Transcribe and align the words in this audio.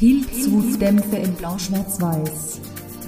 Pilzhutdämpfe 0.00 1.16
in 1.16 1.34
Blau-Schwarz-Weiß. 1.34 2.60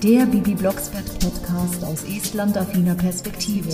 Der 0.02 0.26
Bibi 0.26 0.54
Blocksberg 0.54 1.06
Podcast 1.20 1.82
aus 1.86 2.04
Estland-affiner 2.04 2.94
Perspektive. 2.94 3.70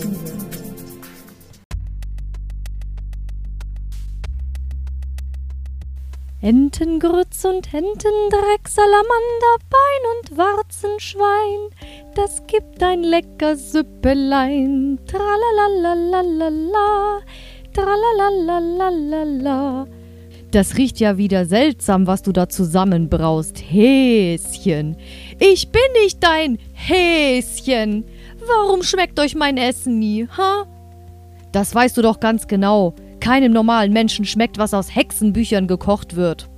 Entengrütz 6.41 7.45
und 7.45 7.75
Entendreck, 7.75 8.69
Salamander, 8.69 9.57
Bein 9.69 10.03
und 10.21 10.39
Warzenschwein, 10.39 11.71
das 12.15 12.47
gibt 12.47 12.81
ein 12.85 13.03
lecker 13.03 13.57
Süppelein. 13.57 15.01
Tralalalalala, 15.09 17.23
tralalalalala. 17.75 19.89
Das 20.51 20.79
riecht 20.79 20.99
ja 20.99 21.19
wieder 21.19 21.45
seltsam, 21.45 22.07
was 22.07 22.23
du 22.23 22.33
da 22.33 22.49
zusammenbraust. 22.49 23.59
Häschen. 23.59 24.97
Ich 25.39 25.71
bin 25.71 25.83
nicht 26.03 26.23
dein 26.23 26.59
Häschen. 26.73 28.05
Warum 28.47 28.83
schmeckt 28.83 29.21
euch 29.21 29.35
mein 29.35 29.59
Essen 29.59 29.99
nie, 29.99 30.27
ha? 30.27 30.65
Das 31.53 31.75
weißt 31.75 31.97
du 31.97 32.03
doch 32.03 32.21
ganz 32.21 32.47
genau. 32.47 32.95
Keinem 33.21 33.53
normalen 33.53 33.93
Menschen 33.93 34.25
schmeckt, 34.25 34.59
was 34.59 34.73
aus 34.73 34.95
Hexenbüchern 34.95 35.67
gekocht 35.67 36.17
wird. 36.17 36.49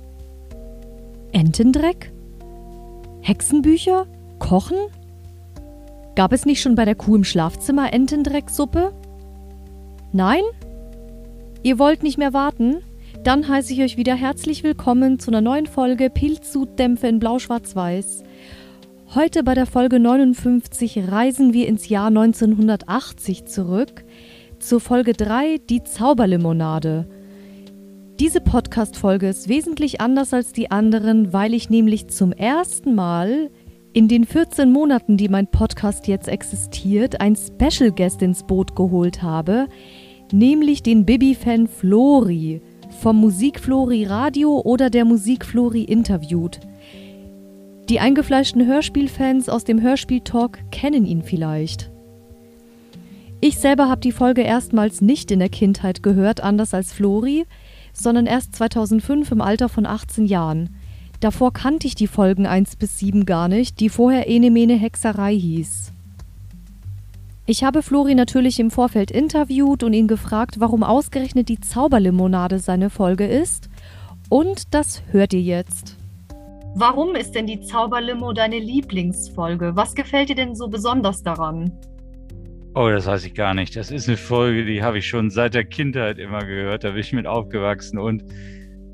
Entendreck? 1.33 2.13
Hexenbücher? 3.21 4.07
Kochen? 4.39 4.77
Gab 6.15 6.31
es 6.33 6.45
nicht 6.45 6.61
schon 6.61 6.75
bei 6.75 6.85
der 6.85 6.95
Kuh 6.95 7.15
im 7.15 7.23
Schlafzimmer 7.23 7.93
Entendrecksuppe? 7.93 8.93
Nein? 10.13 10.43
Ihr 11.63 11.77
wollt 11.77 12.03
nicht 12.03 12.17
mehr 12.17 12.33
warten? 12.33 12.81
Dann 13.23 13.47
heiße 13.47 13.71
ich 13.73 13.81
euch 13.81 13.97
wieder 13.97 14.15
herzlich 14.15 14.63
willkommen 14.63 15.19
zu 15.19 15.29
einer 15.29 15.41
neuen 15.41 15.67
Folge 15.67 16.09
Pilzsudämpfe 16.09 17.05
in 17.05 17.19
Blau-Schwarz-Weiß. 17.19 18.23
Heute 19.13 19.43
bei 19.43 19.53
der 19.53 19.67
Folge 19.67 19.99
59 19.99 21.11
reisen 21.11 21.53
wir 21.53 21.67
ins 21.67 21.87
Jahr 21.87 22.07
1980 22.07 23.45
zurück 23.45 24.05
zur 24.57 24.79
Folge 24.79 25.13
3, 25.13 25.57
die 25.69 25.83
Zauberlimonade. 25.83 27.07
Diese 28.19 28.41
Podcast-Folge 28.41 29.27
ist 29.27 29.47
wesentlich 29.47 30.01
anders 30.01 30.33
als 30.33 30.51
die 30.51 30.71
anderen, 30.71 31.31
weil 31.31 31.53
ich 31.53 31.69
nämlich 31.69 32.07
zum 32.07 32.31
ersten 32.31 32.95
Mal 32.95 33.51
in 33.93 34.07
den 34.07 34.25
14 34.25 34.71
Monaten, 34.71 35.17
die 35.17 35.29
mein 35.29 35.45
Podcast 35.45 36.07
jetzt 36.07 36.27
existiert, 36.27 37.21
ein 37.21 37.35
Special 37.35 37.91
Guest 37.91 38.23
ins 38.23 38.41
Boot 38.41 38.75
geholt 38.75 39.21
habe, 39.21 39.67
nämlich 40.31 40.81
den 40.81 41.05
Bibi-Fan 41.05 41.67
Flori 41.67 42.61
vom 43.01 43.19
Musikflori 43.19 44.05
Radio 44.05 44.61
oder 44.63 44.91
der 44.91 45.05
Musikflori 45.05 45.81
interviewt. 45.81 46.59
Die 47.89 47.99
eingefleischten 47.99 48.67
Hörspielfans 48.67 49.49
aus 49.49 49.63
dem 49.63 49.81
Hörspieltalk 49.81 50.59
kennen 50.71 51.05
ihn 51.05 51.23
vielleicht. 51.23 51.89
Ich 53.41 53.57
selber 53.57 53.89
habe 53.89 54.01
die 54.01 54.11
Folge 54.11 54.41
erstmals 54.41 55.01
nicht 55.01 55.31
in 55.31 55.39
der 55.39 55.49
Kindheit 55.49 56.03
gehört, 56.03 56.41
anders 56.41 56.75
als 56.75 56.93
Flori, 56.93 57.45
sondern 57.91 58.27
erst 58.27 58.55
2005 58.55 59.31
im 59.31 59.41
Alter 59.41 59.67
von 59.67 59.87
18 59.87 60.27
Jahren. 60.27 60.75
Davor 61.21 61.53
kannte 61.53 61.87
ich 61.87 61.95
die 61.95 62.05
Folgen 62.05 62.45
1 62.45 62.75
bis 62.75 62.99
7 62.99 63.25
gar 63.25 63.47
nicht, 63.47 63.79
die 63.79 63.89
vorher 63.89 64.29
Enemene 64.29 64.75
Hexerei 64.75 65.33
hieß. 65.33 65.91
Ich 67.47 67.63
habe 67.63 67.81
Flori 67.81 68.13
natürlich 68.13 68.59
im 68.59 68.69
Vorfeld 68.69 69.09
interviewt 69.09 69.83
und 69.83 69.93
ihn 69.93 70.07
gefragt, 70.07 70.59
warum 70.59 70.83
ausgerechnet 70.83 71.49
die 71.49 71.59
Zauberlimonade 71.59 72.59
seine 72.59 72.89
Folge 72.89 73.25
ist. 73.25 73.69
Und 74.29 74.73
das 74.73 75.01
hört 75.11 75.33
ihr 75.33 75.41
jetzt. 75.41 75.97
Warum 76.75 77.15
ist 77.15 77.33
denn 77.33 77.47
die 77.47 77.59
Zauberlimo 77.59 78.31
deine 78.31 78.59
Lieblingsfolge? 78.59 79.75
Was 79.75 79.95
gefällt 79.95 80.29
dir 80.29 80.35
denn 80.35 80.55
so 80.55 80.67
besonders 80.67 81.23
daran? 81.23 81.71
Oh, 82.75 82.87
das 82.89 83.07
weiß 83.07 83.25
ich 83.25 83.33
gar 83.33 83.53
nicht. 83.53 83.75
Das 83.75 83.91
ist 83.91 84.07
eine 84.07 84.17
Folge, 84.17 84.63
die 84.63 84.81
habe 84.81 84.99
ich 84.99 85.07
schon 85.07 85.29
seit 85.29 85.55
der 85.55 85.65
Kindheit 85.65 86.19
immer 86.19 86.39
gehört. 86.39 86.83
Da 86.83 86.91
bin 86.91 86.99
ich 86.99 87.11
mit 87.11 87.25
aufgewachsen. 87.25 87.97
Und 87.97 88.23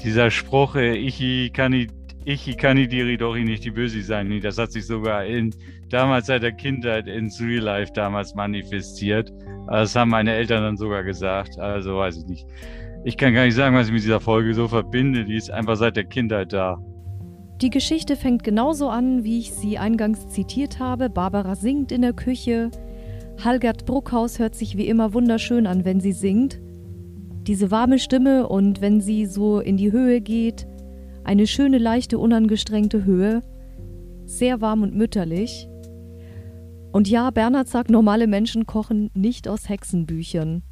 dieser 0.01 0.31
Spruch, 0.31 0.75
äh, 0.75 0.95
ich 0.95 1.51
kann 1.53 1.73
die 1.73 1.87
ich 2.29 2.57
kandidiere 2.57 3.15
doch 3.17 3.35
nicht 3.35 3.63
die 3.63 3.71
Böse 3.71 4.01
sein. 4.01 4.41
Das 4.41 4.57
hat 4.57 4.73
sich 4.73 4.85
sogar 4.85 5.25
in, 5.25 5.55
damals 5.89 6.27
seit 6.27 6.43
der 6.43 6.51
Kindheit 6.51 7.07
ins 7.07 7.41
Real 7.41 7.63
Life 7.63 7.91
damals 7.93 8.35
manifestiert. 8.35 9.31
Das 9.67 9.95
haben 9.95 10.11
meine 10.11 10.33
Eltern 10.33 10.63
dann 10.63 10.77
sogar 10.77 11.03
gesagt. 11.03 11.59
Also 11.59 11.97
weiß 11.97 12.17
ich 12.17 12.25
nicht. 12.25 12.45
Ich 13.03 13.17
kann 13.17 13.33
gar 13.33 13.45
nicht 13.45 13.55
sagen, 13.55 13.75
was 13.75 13.87
ich 13.87 13.93
mit 13.93 14.03
dieser 14.03 14.19
Folge 14.19 14.53
so 14.53 14.67
verbinde. 14.67 15.25
Die 15.25 15.35
ist 15.35 15.51
einfach 15.51 15.75
seit 15.75 15.95
der 15.95 16.05
Kindheit 16.05 16.53
da. 16.53 16.77
Die 17.61 17.69
Geschichte 17.69 18.15
fängt 18.15 18.43
genauso 18.43 18.89
an, 18.89 19.23
wie 19.23 19.39
ich 19.39 19.53
sie 19.53 19.77
eingangs 19.77 20.27
zitiert 20.27 20.79
habe. 20.79 21.09
Barbara 21.09 21.55
singt 21.55 21.91
in 21.91 22.01
der 22.03 22.13
Küche. 22.13 22.69
Halgert 23.43 23.85
Bruckhaus 23.85 24.39
hört 24.39 24.55
sich 24.55 24.77
wie 24.77 24.87
immer 24.87 25.13
wunderschön 25.13 25.67
an, 25.67 25.85
wenn 25.85 25.99
sie 25.99 26.11
singt. 26.11 26.59
Diese 27.47 27.71
warme 27.71 27.97
Stimme 27.97 28.47
und 28.47 28.81
wenn 28.81 28.99
sie 28.99 29.25
so 29.25 29.59
in 29.59 29.77
die 29.77 29.91
Höhe 29.91 30.21
geht, 30.21 30.67
eine 31.23 31.47
schöne, 31.47 31.77
leichte, 31.77 32.19
unangestrengte 32.19 33.05
Höhe. 33.05 33.41
Sehr 34.25 34.61
warm 34.61 34.83
und 34.83 34.95
mütterlich. 34.95 35.67
Und 36.97 37.07
ja, 37.07 37.29
Bernhard 37.29 37.67
sagt, 37.67 37.91
normale 37.91 38.25
Menschen 38.25 38.65
kochen 38.65 39.11
nicht 39.13 39.47
aus 39.47 39.69
Hexenbüchern. 39.69 40.63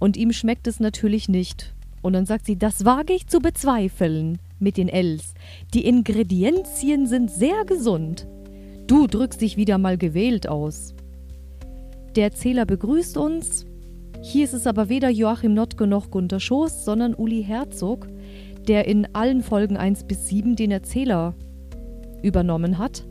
Und 0.00 0.16
ihm 0.16 0.32
schmeckt 0.32 0.66
es 0.66 0.80
natürlich 0.80 1.28
nicht. 1.28 1.76
Und 2.02 2.14
dann 2.14 2.26
sagt 2.26 2.46
sie, 2.46 2.58
das 2.58 2.84
wage 2.84 3.12
ich 3.12 3.28
zu 3.28 3.38
bezweifeln 3.38 4.40
mit 4.58 4.76
den 4.76 4.88
Ls. 4.88 5.32
Die 5.72 5.86
Ingredienzien 5.86 7.06
sind 7.06 7.30
sehr 7.30 7.64
gesund. 7.66 8.26
Du 8.88 9.06
drückst 9.06 9.42
dich 9.42 9.56
wieder 9.56 9.78
mal 9.78 9.96
gewählt 9.96 10.48
aus. 10.48 10.92
Der 12.16 12.24
Erzähler 12.24 12.66
begrüßt 12.66 13.16
uns. 13.16 13.64
Hier 14.22 14.46
ist 14.46 14.54
es 14.54 14.66
aber 14.66 14.88
weder 14.88 15.08
Joachim 15.08 15.54
Notke 15.54 15.86
noch 15.86 16.10
Gunter 16.10 16.40
Schoß, 16.40 16.84
sondern 16.84 17.14
Uli 17.14 17.44
Herzog, 17.44 18.08
der 18.66 18.88
in 18.88 19.06
allen 19.14 19.40
Folgen 19.40 19.76
1 19.76 20.02
bis 20.08 20.26
7 20.26 20.56
den 20.56 20.72
Erzähler 20.72 21.36
übernommen 22.24 22.78
hat. 22.78 23.06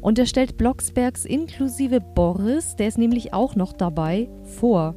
Und 0.00 0.18
er 0.18 0.26
stellt 0.26 0.56
Blocksbergs 0.56 1.24
inklusive 1.24 2.00
Boris, 2.00 2.76
der 2.76 2.88
ist 2.88 2.98
nämlich 2.98 3.32
auch 3.32 3.56
noch 3.56 3.72
dabei, 3.72 4.28
vor. 4.42 4.94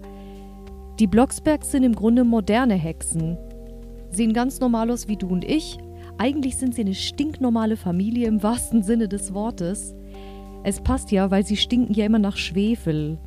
Die 1.00 1.08
Blocksbergs 1.08 1.72
sind 1.72 1.84
im 1.84 1.96
Grunde 1.96 2.24
moderne 2.24 2.76
Hexen. 2.76 3.38
Sehen 4.12 4.34
ganz 4.34 4.60
normal 4.60 4.92
aus 4.92 5.08
wie 5.08 5.18
du 5.18 5.28
und 5.28 5.44
ich. 5.44 5.80
Eigentlich 6.18 6.58
sind 6.58 6.76
sie 6.76 6.82
eine 6.82 6.94
stinknormale 6.94 7.78
Familie 7.78 8.28
im 8.28 8.44
wahrsten 8.44 8.84
Sinne 8.84 9.08
des 9.08 9.34
Wortes. 9.34 9.96
Es 10.64 10.82
passt 10.82 11.12
ja, 11.12 11.32
weil 11.32 11.46
sie 11.46 11.58
stinken 11.58 11.94
ja 11.94 12.06
immer 12.06 12.20
nach 12.20 12.38
Schwefel. 12.38 13.18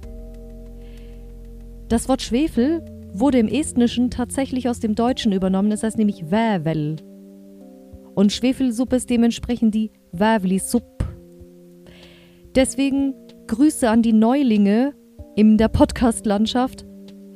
Das 1.88 2.08
Wort 2.08 2.22
Schwefel 2.22 2.84
wurde 3.12 3.38
im 3.38 3.48
Estnischen 3.48 4.10
tatsächlich 4.10 4.68
aus 4.68 4.80
dem 4.80 4.94
Deutschen 4.94 5.32
übernommen, 5.32 5.70
das 5.70 5.82
heißt 5.82 5.98
nämlich 5.98 6.24
Vävel. 6.26 6.96
Und 8.14 8.32
Schwefelsuppe 8.32 8.96
ist 8.96 9.10
dementsprechend 9.10 9.74
die 9.74 9.90
Vävlisupp. 10.12 11.03
Deswegen 12.54 13.14
Grüße 13.48 13.90
an 13.90 14.02
die 14.02 14.12
Neulinge 14.12 14.94
in 15.34 15.58
der 15.58 15.66
Podcast-Landschaft, 15.66 16.86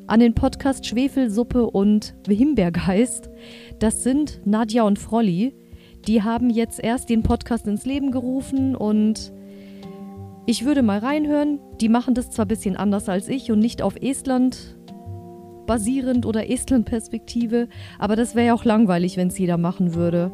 an 0.06 0.20
den 0.20 0.32
Podcast 0.32 0.86
Schwefelsuppe 0.86 1.68
und 1.68 2.14
Himbeergeist. 2.28 3.28
Das 3.80 4.04
sind 4.04 4.40
Nadja 4.44 4.84
und 4.84 4.96
Frolli. 4.96 5.56
Die 6.06 6.22
haben 6.22 6.50
jetzt 6.50 6.78
erst 6.78 7.10
den 7.10 7.24
Podcast 7.24 7.66
ins 7.66 7.84
Leben 7.84 8.12
gerufen 8.12 8.76
und 8.76 9.32
ich 10.46 10.64
würde 10.64 10.82
mal 10.82 11.00
reinhören. 11.00 11.58
Die 11.80 11.88
machen 11.88 12.14
das 12.14 12.30
zwar 12.30 12.44
ein 12.44 12.48
bisschen 12.48 12.76
anders 12.76 13.08
als 13.08 13.28
ich 13.28 13.50
und 13.50 13.58
nicht 13.58 13.82
auf 13.82 13.96
Estland 14.00 14.78
basierend 15.66 16.26
oder 16.26 16.48
Estland-Perspektive, 16.48 17.68
aber 17.98 18.14
das 18.14 18.36
wäre 18.36 18.46
ja 18.46 18.54
auch 18.54 18.64
langweilig, 18.64 19.16
wenn 19.16 19.28
es 19.28 19.38
jeder 19.38 19.58
machen 19.58 19.94
würde. 19.94 20.30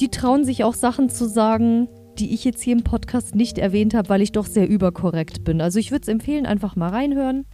Die 0.00 0.08
trauen 0.08 0.44
sich 0.44 0.64
auch 0.64 0.74
Sachen 0.74 1.08
zu 1.08 1.28
sagen, 1.28 1.88
die 2.18 2.34
ich 2.34 2.44
jetzt 2.44 2.62
hier 2.62 2.76
im 2.76 2.84
Podcast 2.84 3.34
nicht 3.34 3.58
erwähnt 3.58 3.94
habe, 3.94 4.08
weil 4.08 4.22
ich 4.22 4.32
doch 4.32 4.46
sehr 4.46 4.68
überkorrekt 4.68 5.44
bin. 5.44 5.60
Also 5.60 5.78
ich 5.78 5.90
würde 5.90 6.02
es 6.02 6.08
empfehlen, 6.08 6.46
einfach 6.46 6.76
mal 6.76 6.90
reinhören. 6.90 7.46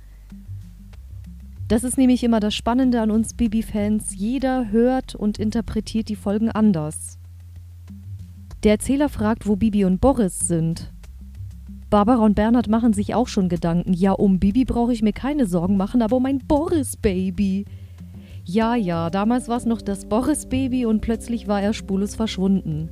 Das 1.69 1.84
ist 1.84 1.96
nämlich 1.96 2.22
immer 2.25 2.40
das 2.40 2.55
Spannende 2.55 3.00
an 3.00 3.11
uns 3.11 3.34
Bibi-Fans. 3.34 4.14
Jeder 4.16 4.70
hört 4.70 5.14
und 5.14 5.38
interpretiert 5.38 6.08
die 6.08 6.16
Folgen 6.16 6.50
anders. 6.50 7.19
Der 8.62 8.72
Erzähler 8.72 9.08
fragt, 9.08 9.46
wo 9.46 9.56
Bibi 9.56 9.84
und 9.84 10.00
Boris 10.00 10.40
sind. 10.40 10.90
Barbara 11.90 12.25
und 12.25 12.34
Bernhard 12.34 12.69
machen 12.69 12.93
sich 12.93 13.14
auch 13.14 13.28
schon 13.28 13.49
Gedanken. 13.49 13.93
Ja, 13.93 14.12
um 14.12 14.38
Bibi 14.40 14.64
brauche 14.64 14.93
ich 14.93 15.02
mir 15.02 15.12
keine 15.12 15.46
Sorgen 15.46 15.76
machen, 15.76 16.02
aber 16.02 16.17
um 16.17 16.22
mein 16.22 16.38
Boris-Baby. 16.38 17.67
Ja, 18.44 18.75
ja, 18.75 19.10
damals 19.10 19.49
war 19.49 19.56
es 19.56 19.64
noch 19.64 19.81
das 19.81 20.08
Boris-Baby 20.08 20.87
und 20.87 21.00
plötzlich 21.00 21.46
war 21.49 21.62
er 21.62 21.72
spurlos 21.72 22.14
verschwunden. 22.14 22.90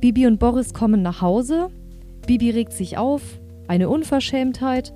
Bibi 0.00 0.28
und 0.28 0.38
Boris 0.38 0.74
kommen 0.74 1.02
nach 1.02 1.22
Hause. 1.22 1.68
Bibi 2.26 2.50
regt 2.50 2.72
sich 2.72 2.96
auf. 2.98 3.22
Eine 3.66 3.88
Unverschämtheit. 3.88 4.94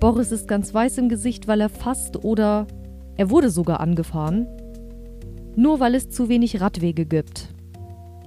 Boris 0.00 0.32
ist 0.32 0.48
ganz 0.48 0.74
weiß 0.74 0.98
im 0.98 1.08
Gesicht, 1.08 1.48
weil 1.48 1.62
er 1.62 1.70
fast 1.70 2.24
oder 2.24 2.66
er 3.16 3.30
wurde 3.30 3.48
sogar 3.48 3.80
angefahren. 3.80 4.46
Nur 5.56 5.80
weil 5.80 5.94
es 5.94 6.10
zu 6.10 6.28
wenig 6.28 6.60
Radwege 6.60 7.06
gibt. 7.06 7.48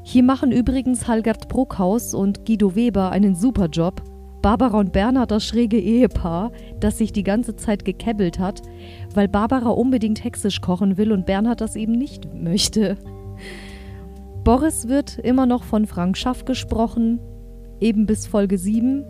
Hier 0.04 0.24
machen 0.24 0.52
übrigens 0.52 1.08
Halgard 1.08 1.50
Bruckhaus 1.50 2.16
und 2.16 2.46
Guido 2.46 2.76
Weber 2.76 3.12
einen 3.12 3.36
super 3.36 3.68
Job. 3.68 4.02
Barbara 4.42 4.80
und 4.80 4.94
Bernhard 4.94 5.30
das 5.30 5.46
schräge 5.46 5.80
Ehepaar, 5.80 6.52
das 6.80 6.98
sich 6.98 7.12
die 7.12 7.24
ganze 7.24 7.58
Zeit 7.58 7.86
gekebbelt 7.86 8.40
hat, 8.40 8.62
weil 9.14 9.28
Barbara 9.28 9.70
unbedingt 9.70 10.24
hexisch 10.24 10.62
kochen 10.62 10.98
will 10.98 11.12
und 11.12 11.26
Bernhard 11.26 11.62
das 11.62 11.76
eben 11.76 11.94
nicht 11.94 12.34
möchte. 12.34 12.98
Boris 14.48 14.88
wird 14.88 15.18
immer 15.18 15.46
noch 15.46 15.66
von 15.66 15.86
Frank 15.86 16.16
Schaff 16.16 16.46
gesprochen, 16.46 17.20
eben 17.82 18.06
bis 18.06 18.28
Folge 18.28 18.58
7. 18.58 19.04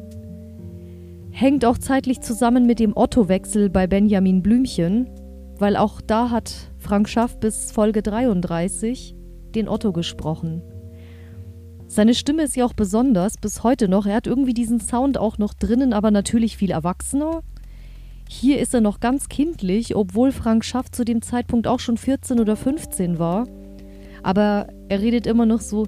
Hängt 1.29 1.63
auch 1.63 1.77
zeitlich 1.77 2.21
zusammen 2.21 2.65
mit 2.65 2.79
dem 2.79 2.97
Otto-Wechsel 2.97 3.69
bei 3.69 3.85
Benjamin 3.85 4.41
Blümchen, 4.41 5.07
weil 5.59 5.75
auch 5.75 6.01
da 6.01 6.31
hat 6.31 6.71
Frank 6.79 7.07
Schaff 7.07 7.39
bis 7.39 7.71
Folge 7.71 8.01
33 8.01 9.15
den 9.53 9.69
Otto 9.69 9.93
gesprochen. 9.93 10.63
Seine 11.85 12.15
Stimme 12.15 12.41
ist 12.41 12.55
ja 12.55 12.65
auch 12.65 12.73
besonders, 12.73 13.37
bis 13.37 13.61
heute 13.61 13.87
noch. 13.87 14.07
Er 14.07 14.15
hat 14.15 14.25
irgendwie 14.25 14.55
diesen 14.55 14.79
Sound 14.79 15.19
auch 15.19 15.37
noch 15.37 15.53
drinnen, 15.53 15.93
aber 15.93 16.09
natürlich 16.09 16.57
viel 16.57 16.71
erwachsener. 16.71 17.43
Hier 18.27 18.59
ist 18.59 18.73
er 18.73 18.81
noch 18.81 18.99
ganz 18.99 19.29
kindlich, 19.29 19.95
obwohl 19.95 20.31
Frank 20.31 20.65
Schaff 20.65 20.89
zu 20.89 21.05
dem 21.05 21.21
Zeitpunkt 21.21 21.67
auch 21.67 21.79
schon 21.79 21.97
14 21.97 22.39
oder 22.39 22.55
15 22.55 23.19
war. 23.19 23.45
Aber 24.27 24.67
er 24.89 25.01
redet 25.01 25.25
immer 25.25 25.45
noch 25.45 25.61
so: 25.61 25.85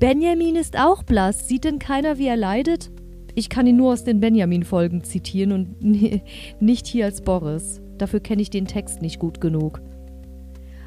Benjamin 0.00 0.56
ist 0.56 0.78
auch 0.78 1.02
blass. 1.02 1.46
Sieht 1.46 1.64
denn 1.64 1.78
keiner, 1.78 2.16
wie 2.16 2.26
er 2.26 2.38
leidet? 2.38 2.90
Ich 3.34 3.50
kann 3.50 3.66
ihn 3.66 3.76
nur 3.76 3.92
aus 3.92 4.02
den 4.02 4.18
Benjamin-Folgen 4.18 5.04
zitieren 5.04 5.52
und 5.52 5.82
nicht 6.60 6.86
hier 6.86 7.04
als 7.04 7.20
Boris. 7.20 7.82
Dafür 7.98 8.20
kenne 8.20 8.40
ich 8.40 8.48
den 8.48 8.64
Text 8.64 9.02
nicht 9.02 9.18
gut 9.18 9.42
genug. 9.42 9.82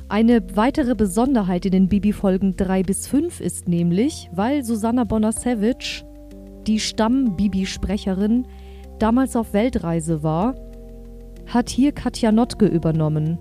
Eine 0.10 0.42
weitere 0.56 0.96
Besonderheit 0.96 1.68
in 1.68 1.74
den 1.74 1.90
Bibi-Folgen 1.90 2.56
3 2.57 2.81
bis 2.81 3.06
5 3.08 3.40
ist 3.40 3.68
nämlich, 3.68 4.28
weil 4.34 4.63
Susanna 4.63 5.04
Bonasevich, 5.04 6.04
die 6.66 6.80
Stamm-Bibi-Sprecherin, 6.80 8.48
damals 8.98 9.36
auf 9.36 9.54
Weltreise 9.54 10.24
war, 10.24 10.56
hat 11.46 11.69
hier 11.69 11.92
Katja 11.92 12.31
Notke 12.31 12.66
übernommen. 12.66 13.38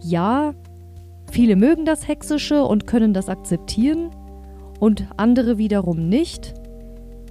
Ja, 0.00 0.54
viele 1.30 1.56
mögen 1.56 1.84
das 1.84 2.08
Hexische 2.08 2.64
und 2.64 2.86
können 2.86 3.14
das 3.14 3.28
akzeptieren 3.28 4.10
und 4.80 5.06
andere 5.16 5.58
wiederum 5.58 6.08
nicht. 6.08 6.54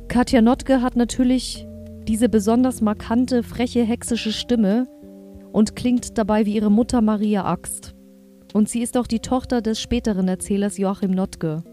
Katja 0.07 0.41
Notke 0.41 0.81
hat 0.81 0.95
natürlich 0.95 1.67
diese 2.07 2.29
besonders 2.29 2.81
markante, 2.81 3.43
freche, 3.43 3.83
hexische 3.83 4.31
Stimme 4.31 4.87
und 5.51 5.75
klingt 5.75 6.17
dabei 6.17 6.45
wie 6.45 6.55
ihre 6.55 6.71
Mutter 6.71 7.01
Maria 7.01 7.45
Axt. 7.45 7.95
Und 8.53 8.69
sie 8.69 8.81
ist 8.81 8.97
auch 8.97 9.07
die 9.07 9.19
Tochter 9.19 9.61
des 9.61 9.81
späteren 9.81 10.27
Erzählers 10.27 10.77
Joachim 10.77 11.11
Notke. 11.11 11.63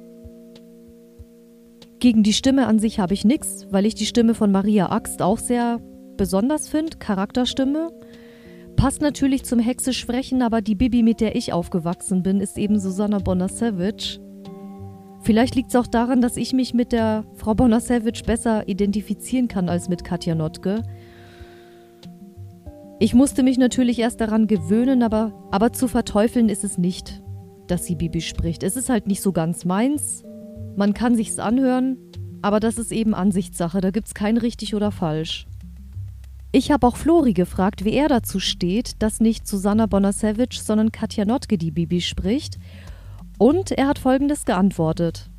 Gegen 2.01 2.25
die 2.25 2.33
Stimme 2.33 2.67
an 2.67 2.81
sich 2.81 2.99
habe 2.99 3.15
ich 3.15 3.25
nichts, 3.25 3.67
weil 3.71 3.87
ich 3.87 3.95
die 3.95 4.07
Stimme 4.07 4.35
von 4.35 4.51
Maria 4.51 4.91
Axt 4.91 5.23
auch 5.23 5.39
sehr 5.39 5.79
besonders 6.17 6.69
finde, 6.69 6.97
Charakterstimme. 6.99 7.91
Passt 8.83 9.01
natürlich 9.01 9.45
zum 9.45 9.61
hexisch 9.61 10.01
Sprechen, 10.01 10.43
aber 10.43 10.61
die 10.61 10.75
Bibi, 10.75 11.05
mit 11.05 11.21
der 11.21 11.37
ich 11.37 11.53
aufgewachsen 11.53 12.25
bin, 12.25 12.41
ist 12.41 12.59
eben 12.59 12.81
Susanna 12.81 13.21
Bonasevich. 13.21 14.19
Vielleicht 15.21 15.55
liegt 15.55 15.69
es 15.69 15.77
auch 15.77 15.87
daran, 15.87 16.21
dass 16.21 16.37
ich 16.37 16.53
mich 16.53 16.75
mit 16.75 16.91
der 16.91 17.25
Frau 17.37 17.55
Bonasevich 17.55 18.25
besser 18.25 18.67
identifizieren 18.67 19.47
kann 19.47 19.69
als 19.69 19.89
mit 19.89 20.03
Katja 20.03 20.35
Notke. 20.35 20.83
Ich 22.99 23.15
musste 23.15 23.45
mich 23.45 23.57
natürlich 23.57 24.01
erst 24.01 24.21
daran 24.21 24.49
gewöhnen, 24.49 25.05
aber, 25.05 25.33
aber 25.53 25.73
zu 25.73 25.87
verteufeln 25.87 26.49
ist 26.49 26.65
es 26.65 26.77
nicht, 26.77 27.23
dass 27.69 27.85
sie 27.85 27.95
Bibi 27.95 28.21
spricht. 28.21 28.65
Es 28.65 28.75
ist 28.75 28.89
halt 28.89 29.07
nicht 29.07 29.23
so 29.23 29.31
ganz 29.31 29.65
meins. 29.65 30.25
Man 30.75 30.93
kann 30.93 31.15
sich's 31.15 31.39
anhören, 31.39 31.99
aber 32.43 32.59
das 32.59 32.79
ist 32.79 32.91
eben 32.91 33.15
Ansichtssache. 33.15 33.81
Da 33.81 33.93
gibt's 33.93 34.13
kein 34.13 34.39
richtig 34.39 34.75
oder 34.75 34.91
falsch. 34.91 35.47
Ich 36.53 36.71
habe 36.71 36.87
auch 36.87 36.97
Flori 36.97 37.33
gefragt, 37.33 37.85
wie 37.85 37.95
er 37.95 38.09
dazu 38.09 38.39
steht, 38.39 39.03
dass 39.03 39.21
nicht 39.21 39.47
Susanna 39.47 39.87
Bonasevich, 39.87 40.63
sondern 40.63 40.93
Katja 40.93 41.25
Notke 41.25 41.59
die 41.59 41.71
Bibi 41.71 42.01
spricht. 42.01 42.59
Und 43.39 43.73
er 43.73 43.89
hat 43.89 43.99
folgendes 43.99 44.45
geantwortet. 44.45 45.31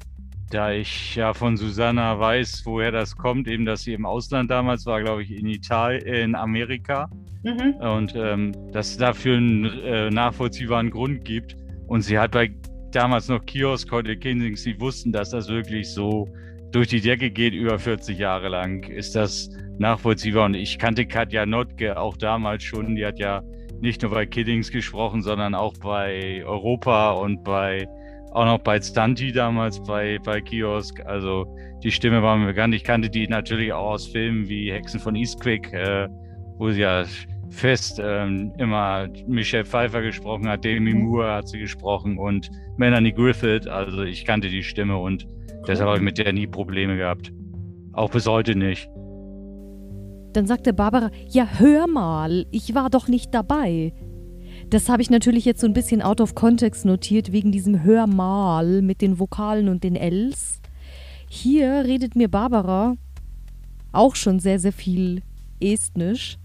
Da 0.49 0.71
ich 0.71 1.15
ja 1.15 1.33
von 1.33 1.55
Susanna 1.55 2.19
weiß, 2.19 2.63
woher 2.65 2.91
das 2.91 3.15
kommt, 3.15 3.47
eben 3.47 3.65
dass 3.65 3.83
sie 3.83 3.93
im 3.93 4.05
Ausland 4.05 4.51
damals 4.51 4.85
war, 4.85 5.01
glaube 5.01 5.23
ich, 5.23 5.31
in 5.31 5.47
Italien, 5.47 6.05
in 6.05 6.35
Amerika, 6.35 7.09
Mhm. 7.43 7.73
Und 7.75 8.15
ähm, 8.15 8.53
dass 8.71 8.91
es 8.91 8.97
dafür 8.97 9.37
einen 9.37 9.65
äh, 9.65 10.09
nachvollziehbaren 10.09 10.89
Grund 10.89 11.25
gibt. 11.25 11.55
Und 11.87 12.01
sie 12.01 12.17
hat 12.17 12.31
bei 12.31 12.53
damals 12.91 13.27
noch 13.27 13.45
Kiosk, 13.45 13.91
heute 13.91 14.15
Kinsings, 14.15 14.63
sie 14.63 14.79
wussten, 14.79 15.11
dass 15.11 15.31
das 15.31 15.49
wirklich 15.49 15.89
so 15.89 16.27
durch 16.73 16.87
die 16.87 17.01
Decke 17.01 17.31
geht, 17.31 17.53
über 17.53 17.79
40 17.79 18.17
Jahre 18.17 18.49
lang, 18.49 18.83
ist 18.83 19.15
das 19.15 19.49
nachvollziehbar. 19.77 20.45
Und 20.45 20.55
ich 20.55 20.77
kannte 20.77 21.05
Katja 21.05 21.45
Notke 21.45 21.97
auch 21.97 22.17
damals 22.17 22.63
schon. 22.63 22.95
Die 22.95 23.05
hat 23.05 23.19
ja 23.19 23.43
nicht 23.79 24.01
nur 24.01 24.11
bei 24.11 24.25
Kiddings 24.25 24.71
gesprochen, 24.71 25.21
sondern 25.21 25.55
auch 25.55 25.73
bei 25.81 26.43
Europa 26.45 27.11
und 27.11 27.43
bei 27.43 27.87
auch 28.31 28.45
noch 28.45 28.57
bei 28.57 28.81
Stunty 28.81 29.31
damals 29.31 29.81
bei, 29.83 30.17
bei 30.23 30.41
Kiosk. 30.41 31.05
Also 31.05 31.45
die 31.83 31.91
Stimme 31.91 32.23
war 32.23 32.35
mir 32.35 32.47
bekannt. 32.47 32.73
Ich 32.73 32.83
kannte 32.83 33.09
die 33.09 33.27
natürlich 33.27 33.71
auch 33.71 33.91
aus 33.91 34.07
Filmen 34.07 34.49
wie 34.49 34.71
Hexen 34.71 34.99
von 34.99 35.15
Eastwick, 35.15 35.71
äh, 35.71 36.07
wo 36.57 36.71
sie 36.71 36.81
ja 36.81 37.05
fest 37.51 38.01
ähm, 38.03 38.51
immer 38.57 39.07
Michelle 39.27 39.65
Pfeiffer 39.65 40.01
gesprochen 40.01 40.47
hat, 40.49 40.63
Demi 40.63 40.93
mhm. 40.93 41.03
Moore 41.03 41.31
hat 41.31 41.47
sie 41.47 41.59
gesprochen 41.59 42.17
und 42.17 42.49
Melanie 42.77 43.13
Griffith. 43.13 43.67
Also 43.67 44.01
ich 44.01 44.25
kannte 44.25 44.49
die 44.49 44.63
Stimme 44.63 44.97
und 44.97 45.27
deshalb 45.67 45.87
habe 45.87 45.97
ich 45.97 46.03
mit 46.03 46.17
der 46.17 46.33
nie 46.33 46.47
Probleme 46.47 46.97
gehabt. 46.97 47.31
Auch 47.93 48.09
bis 48.09 48.27
heute 48.27 48.55
nicht. 48.55 48.89
Dann 50.33 50.47
sagte 50.47 50.73
Barbara, 50.73 51.11
ja 51.29 51.47
hör 51.57 51.87
mal, 51.87 52.45
ich 52.51 52.73
war 52.73 52.89
doch 52.89 53.07
nicht 53.07 53.33
dabei. 53.33 53.93
Das 54.69 54.89
habe 54.89 55.01
ich 55.01 55.09
natürlich 55.09 55.45
jetzt 55.45 55.61
so 55.61 55.67
ein 55.67 55.73
bisschen 55.73 56.01
out 56.01 56.21
of 56.21 56.35
context 56.35 56.85
notiert, 56.85 57.31
wegen 57.31 57.51
diesem 57.51 57.83
Hör 57.83 58.07
mal 58.07 58.81
mit 58.81 59.01
den 59.01 59.19
Vokalen 59.19 59.69
und 59.69 59.83
den 59.83 59.95
Ls. 59.95 60.59
Hier 61.29 61.83
redet 61.85 62.15
mir 62.15 62.29
Barbara 62.29 62.95
auch 63.91 64.15
schon 64.15 64.39
sehr, 64.39 64.59
sehr 64.59 64.73
viel 64.73 65.21
Estnisch. 65.59 66.37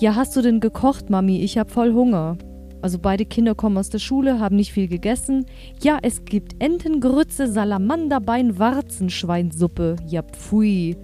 Ja, 0.00 0.14
hast 0.14 0.36
du 0.36 0.42
denn 0.42 0.60
gekocht, 0.60 1.10
Mami? 1.10 1.42
Ich 1.42 1.58
hab 1.58 1.70
voll 1.70 1.92
Hunger. 1.92 2.38
Also 2.80 2.98
beide 2.98 3.24
Kinder 3.24 3.54
kommen 3.54 3.76
aus 3.76 3.90
der 3.90 3.98
Schule, 3.98 4.38
haben 4.38 4.56
nicht 4.56 4.72
viel 4.72 4.88
gegessen. 4.88 5.46
Ja, 5.82 5.98
es 6.02 6.24
gibt 6.24 6.62
Entengrütze, 6.62 7.48
Salamanderbein, 7.48 8.58
Warzenschweinsuppe. 8.58 9.96
Ja, 10.06 10.22
pfui. 10.22 10.96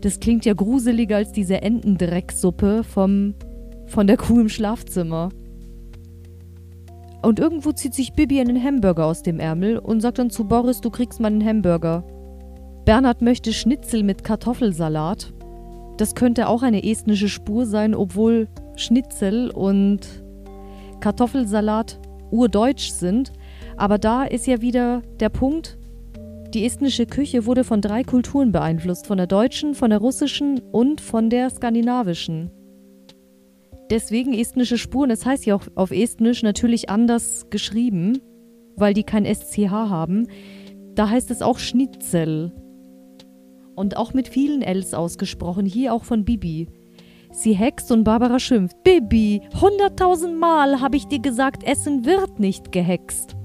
Das 0.00 0.20
klingt 0.20 0.44
ja 0.44 0.52
gruseliger 0.52 1.16
als 1.16 1.32
diese 1.32 1.62
Entendrecksuppe 1.62 2.84
vom 2.84 3.34
von 3.86 4.06
der 4.06 4.16
Kuh 4.16 4.40
im 4.40 4.48
Schlafzimmer. 4.48 5.30
Und 7.22 7.38
irgendwo 7.38 7.72
zieht 7.72 7.94
sich 7.94 8.12
Bibi 8.12 8.40
einen 8.40 8.62
Hamburger 8.62 9.06
aus 9.06 9.22
dem 9.22 9.40
Ärmel 9.40 9.78
und 9.78 10.00
sagt 10.00 10.18
dann 10.18 10.30
zu 10.30 10.44
Boris, 10.44 10.80
du 10.80 10.90
kriegst 10.90 11.20
meinen 11.20 11.44
Hamburger. 11.44 12.04
Bernhard 12.84 13.22
möchte 13.22 13.52
Schnitzel 13.52 14.02
mit 14.02 14.22
Kartoffelsalat. 14.22 15.32
Das 15.96 16.14
könnte 16.14 16.48
auch 16.48 16.62
eine 16.62 16.84
estnische 16.84 17.28
Spur 17.28 17.66
sein, 17.66 17.94
obwohl 17.94 18.48
Schnitzel 18.76 19.50
und 19.50 20.24
Kartoffelsalat 21.00 22.00
urdeutsch 22.30 22.90
sind. 22.90 23.32
Aber 23.76 23.98
da 23.98 24.24
ist 24.24 24.46
ja 24.46 24.60
wieder 24.60 25.02
der 25.20 25.28
Punkt, 25.28 25.78
die 26.54 26.64
estnische 26.64 27.06
Küche 27.06 27.44
wurde 27.44 27.64
von 27.64 27.80
drei 27.80 28.02
Kulturen 28.02 28.52
beeinflusst, 28.52 29.06
von 29.06 29.18
der 29.18 29.26
deutschen, 29.26 29.74
von 29.74 29.90
der 29.90 29.98
russischen 29.98 30.60
und 30.72 31.00
von 31.00 31.28
der 31.28 31.50
skandinavischen. 31.50 32.50
Deswegen 33.90 34.32
estnische 34.34 34.78
Spuren, 34.78 35.10
das 35.10 35.26
heißt 35.26 35.46
ja 35.46 35.54
auch 35.54 35.62
auf 35.74 35.90
Estnisch 35.90 36.42
natürlich 36.42 36.88
anders 36.88 37.46
geschrieben, 37.50 38.18
weil 38.76 38.94
die 38.94 39.04
kein 39.04 39.24
SCH 39.24 39.70
haben. 39.70 40.28
Da 40.94 41.08
heißt 41.08 41.30
es 41.30 41.42
auch 41.42 41.58
Schnitzel. 41.58 42.52
Und 43.74 43.96
auch 43.96 44.14
mit 44.14 44.28
vielen 44.28 44.62
Ls 44.62 44.94
ausgesprochen, 44.94 45.66
hier 45.66 45.92
auch 45.92 46.04
von 46.04 46.24
Bibi. 46.24 46.68
Sie 47.36 47.52
hext 47.52 47.92
und 47.92 48.04
Barbara 48.04 48.38
schimpft. 48.38 48.82
Bibi, 48.82 49.42
hunderttausend 49.60 50.40
Mal 50.40 50.80
habe 50.80 50.96
ich 50.96 51.06
dir 51.06 51.18
gesagt, 51.18 51.64
Essen 51.64 52.06
wird 52.06 52.40
nicht 52.40 52.72
gehext. 52.72 53.36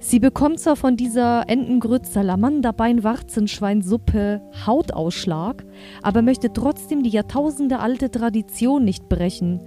Sie 0.00 0.18
bekommt 0.18 0.58
zwar 0.58 0.74
von 0.74 0.96
dieser 0.96 1.48
Entengrütz, 1.48 2.12
Salamanderbein, 2.12 3.04
Warzenschweinsuppe 3.04 4.42
Hautausschlag, 4.66 5.64
aber 6.02 6.20
möchte 6.22 6.52
trotzdem 6.52 7.04
die 7.04 7.10
jahrtausendealte 7.10 8.10
Tradition 8.10 8.84
nicht 8.84 9.08
brechen. 9.08 9.60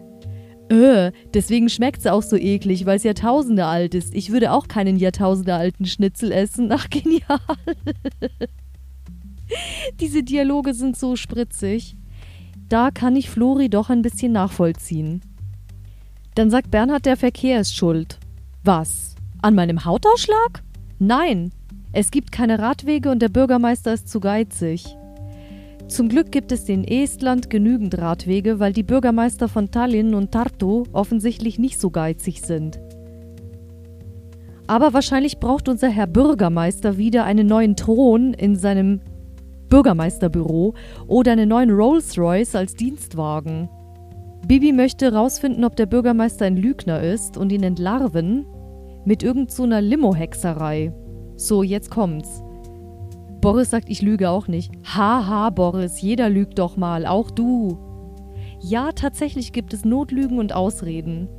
Äh, 0.67 1.13
deswegen 1.33 1.69
schmeckt 1.69 2.01
sie 2.01 2.11
auch 2.11 2.23
so 2.23 2.35
eklig, 2.35 2.85
weil 2.85 2.97
es 2.97 3.03
Jahrtausende 3.03 3.67
alt 3.67 3.95
ist. 3.95 4.13
Ich 4.13 4.33
würde 4.33 4.51
auch 4.51 4.67
keinen 4.67 4.97
Jahrtausende 4.97 5.71
Schnitzel 5.85 6.33
essen. 6.33 6.69
Ach, 6.73 6.89
genial. 6.89 7.39
Diese 10.01 10.23
Dialoge 10.23 10.73
sind 10.73 10.97
so 10.97 11.15
spritzig. 11.15 11.95
Da 12.71 12.89
kann 12.89 13.17
ich 13.17 13.29
Flori 13.29 13.67
doch 13.67 13.89
ein 13.89 14.01
bisschen 14.01 14.31
nachvollziehen. 14.31 15.19
Dann 16.35 16.49
sagt 16.49 16.71
Bernhard, 16.71 17.05
der 17.05 17.17
Verkehr 17.17 17.59
ist 17.59 17.75
schuld. 17.75 18.17
Was? 18.63 19.15
An 19.41 19.55
meinem 19.55 19.83
Hautausschlag? 19.83 20.63
Nein, 20.97 21.51
es 21.91 22.11
gibt 22.11 22.31
keine 22.31 22.59
Radwege 22.59 23.11
und 23.11 23.21
der 23.21 23.27
Bürgermeister 23.27 23.91
ist 23.91 24.07
zu 24.07 24.21
geizig. 24.21 24.85
Zum 25.89 26.07
Glück 26.07 26.31
gibt 26.31 26.53
es 26.53 26.69
in 26.69 26.85
Estland 26.85 27.49
genügend 27.49 27.97
Radwege, 27.97 28.61
weil 28.61 28.71
die 28.71 28.83
Bürgermeister 28.83 29.49
von 29.49 29.71
Tallinn 29.71 30.15
und 30.15 30.31
Tartu 30.31 30.85
offensichtlich 30.93 31.59
nicht 31.59 31.77
so 31.77 31.89
geizig 31.89 32.41
sind. 32.41 32.79
Aber 34.67 34.93
wahrscheinlich 34.93 35.39
braucht 35.41 35.67
unser 35.67 35.89
Herr 35.89 36.07
Bürgermeister 36.07 36.97
wieder 36.97 37.25
einen 37.25 37.47
neuen 37.47 37.75
Thron 37.75 38.33
in 38.33 38.55
seinem 38.55 39.01
Bürgermeisterbüro 39.71 40.75
oder 41.07 41.31
einen 41.31 41.49
neuen 41.49 41.71
Rolls-Royce 41.71 42.55
als 42.55 42.75
Dienstwagen. 42.75 43.69
Bibi 44.45 44.73
möchte 44.73 45.13
rausfinden, 45.13 45.63
ob 45.63 45.77
der 45.77 45.85
Bürgermeister 45.85 46.45
ein 46.45 46.57
Lügner 46.57 47.01
ist 47.01 47.37
und 47.37 47.51
ihn 47.51 47.63
entlarven 47.63 48.45
mit 49.05 49.23
irgendeiner 49.23 49.81
so 49.81 49.87
Limo-Hexerei. 49.87 50.93
So, 51.37 51.63
jetzt 51.63 51.89
kommt's. 51.89 52.43
Boris 53.39 53.69
sagt, 53.69 53.89
ich 53.89 54.01
lüge 54.01 54.29
auch 54.29 54.47
nicht. 54.47 54.73
Haha, 54.83 55.49
Boris, 55.49 56.01
jeder 56.01 56.29
lügt 56.29 56.59
doch 56.59 56.75
mal, 56.75 57.05
auch 57.05 57.31
du. 57.31 57.79
Ja, 58.59 58.91
tatsächlich 58.91 59.53
gibt 59.53 59.73
es 59.73 59.85
Notlügen 59.85 60.37
und 60.37 60.53
Ausreden. 60.53 61.29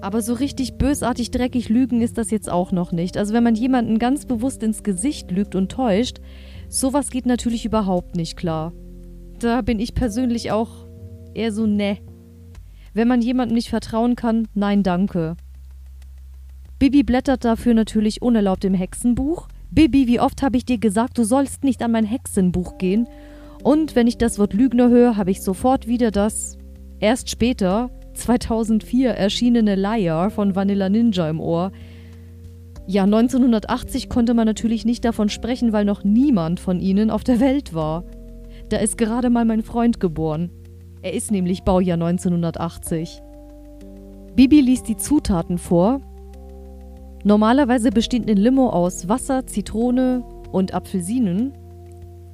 Aber 0.00 0.22
so 0.22 0.32
richtig 0.32 0.78
bösartig 0.78 1.30
dreckig 1.30 1.68
lügen 1.68 2.00
ist 2.00 2.18
das 2.18 2.30
jetzt 2.30 2.50
auch 2.50 2.72
noch 2.72 2.92
nicht. 2.92 3.16
Also 3.18 3.34
wenn 3.34 3.44
man 3.44 3.54
jemanden 3.56 3.98
ganz 3.98 4.26
bewusst 4.26 4.62
ins 4.62 4.82
Gesicht 4.82 5.30
lügt 5.30 5.54
und 5.54 5.70
täuscht, 5.70 6.20
sowas 6.68 7.10
geht 7.10 7.26
natürlich 7.26 7.64
überhaupt 7.64 8.16
nicht 8.16 8.36
klar. 8.36 8.72
Da 9.38 9.62
bin 9.62 9.78
ich 9.78 9.94
persönlich 9.94 10.50
auch 10.50 10.86
eher 11.34 11.52
so 11.52 11.66
ne. 11.66 11.98
Wenn 12.94 13.08
man 13.08 13.20
jemandem 13.20 13.54
nicht 13.54 13.68
vertrauen 13.68 14.16
kann, 14.16 14.48
nein 14.54 14.82
danke. 14.82 15.36
Bibi 16.78 17.02
blättert 17.02 17.44
dafür 17.44 17.74
natürlich 17.74 18.22
unerlaubt 18.22 18.64
im 18.64 18.74
Hexenbuch. 18.74 19.48
Bibi, 19.70 20.06
wie 20.06 20.20
oft 20.20 20.42
habe 20.42 20.56
ich 20.56 20.64
dir 20.64 20.78
gesagt, 20.78 21.18
du 21.18 21.24
sollst 21.24 21.64
nicht 21.64 21.82
an 21.82 21.92
mein 21.92 22.04
Hexenbuch 22.04 22.78
gehen? 22.78 23.08
Und 23.62 23.96
wenn 23.96 24.06
ich 24.06 24.18
das 24.18 24.38
Wort 24.38 24.54
Lügner 24.54 24.88
höre, 24.88 25.16
habe 25.16 25.30
ich 25.30 25.42
sofort 25.42 25.88
wieder 25.88 26.10
das 26.10 26.56
erst 27.00 27.30
später 27.30 27.90
2004 28.14 29.10
erschienene 29.10 29.74
Liar 29.74 30.30
von 30.30 30.54
Vanilla 30.54 30.88
Ninja 30.88 31.28
im 31.28 31.40
Ohr. 31.40 31.72
Ja, 32.90 33.04
1980 33.04 34.08
konnte 34.08 34.32
man 34.32 34.46
natürlich 34.46 34.86
nicht 34.86 35.04
davon 35.04 35.28
sprechen, 35.28 35.74
weil 35.74 35.84
noch 35.84 36.04
niemand 36.04 36.58
von 36.58 36.80
ihnen 36.80 37.10
auf 37.10 37.22
der 37.22 37.38
Welt 37.38 37.74
war. 37.74 38.04
Da 38.70 38.78
ist 38.78 38.96
gerade 38.96 39.28
mal 39.28 39.44
mein 39.44 39.62
Freund 39.62 40.00
geboren. 40.00 40.50
Er 41.02 41.12
ist 41.12 41.30
nämlich 41.30 41.64
Baujahr 41.64 41.96
1980. 42.02 43.20
Bibi 44.34 44.62
liest 44.62 44.88
die 44.88 44.96
Zutaten 44.96 45.58
vor. 45.58 46.00
Normalerweise 47.24 47.90
besteht 47.90 48.26
ein 48.26 48.38
Limo 48.38 48.70
aus 48.70 49.06
Wasser, 49.06 49.46
Zitrone 49.46 50.24
und 50.50 50.72
Apfelsinen. 50.72 51.52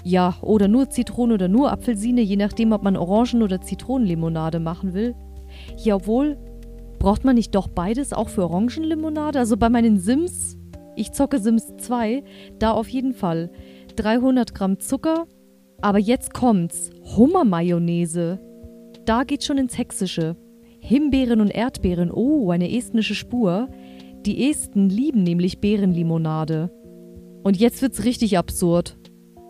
Ja, 0.04 0.36
oder 0.40 0.68
nur 0.68 0.88
Zitrone 0.88 1.34
oder 1.34 1.48
nur 1.48 1.72
Apfelsine, 1.72 2.20
je 2.20 2.36
nachdem, 2.36 2.70
ob 2.70 2.84
man 2.84 2.96
Orangen- 2.96 3.42
oder 3.42 3.60
Zitronenlimonade 3.60 4.60
machen 4.60 4.94
will. 4.94 5.16
Jawohl, 5.82 6.36
braucht 7.04 7.22
man 7.22 7.34
nicht 7.34 7.54
doch 7.54 7.68
beides 7.68 8.14
auch 8.14 8.30
für 8.30 8.44
Orangenlimonade? 8.44 9.38
Also 9.38 9.58
bei 9.58 9.68
meinen 9.68 9.98
Sims, 9.98 10.56
ich 10.96 11.12
zocke 11.12 11.38
Sims 11.38 11.76
2, 11.76 12.24
da 12.58 12.70
auf 12.70 12.88
jeden 12.88 13.12
Fall 13.12 13.50
300 13.96 14.54
Gramm 14.54 14.80
Zucker. 14.80 15.26
Aber 15.82 15.98
jetzt 15.98 16.32
kommt's, 16.32 16.88
Hummermayonnaise. 17.14 18.40
Da 19.04 19.24
geht 19.24 19.44
schon 19.44 19.58
ins 19.58 19.76
Hexische. 19.76 20.36
Himbeeren 20.80 21.42
und 21.42 21.50
Erdbeeren, 21.50 22.10
oh, 22.10 22.50
eine 22.50 22.74
estnische 22.74 23.14
Spur. 23.14 23.68
Die 24.24 24.48
Esten 24.48 24.88
lieben 24.88 25.24
nämlich 25.24 25.60
Beerenlimonade. 25.60 26.70
Und 27.42 27.58
jetzt 27.58 27.82
wird's 27.82 28.06
richtig 28.06 28.38
absurd. 28.38 28.96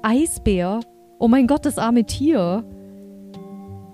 Eisbär, 0.03 0.81
oh 1.21 1.29
mein 1.29 1.47
Gott, 1.47 1.67
das 1.67 1.79
arme 1.79 2.05
Tier. 2.05 2.65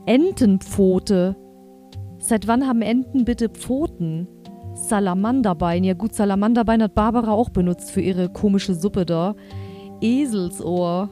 Entenpfote, 0.07 1.37
Seit 2.21 2.47
wann 2.47 2.67
haben 2.67 2.83
Enten 2.83 3.25
bitte 3.25 3.49
Pfoten? 3.49 4.29
Salamanderbein. 4.75 5.85
Ja 5.85 5.95
gut, 5.95 6.15
Salamanderbein 6.15 6.83
hat 6.83 6.95
Barbara 6.95 7.33
auch 7.33 7.49
benutzt 7.49 7.91
für 7.91 8.03
ihre 8.03 8.29
komische 8.29 8.75
Suppe 8.75 9.07
da. 9.07 9.35
Eselsohr. 10.01 11.11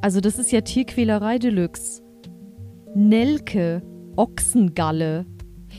Also 0.00 0.20
das 0.20 0.38
ist 0.38 0.52
ja 0.52 0.60
Tierquälerei 0.60 1.38
Deluxe. 1.38 2.02
Nelke. 2.94 3.82
Ochsengalle. 4.16 5.26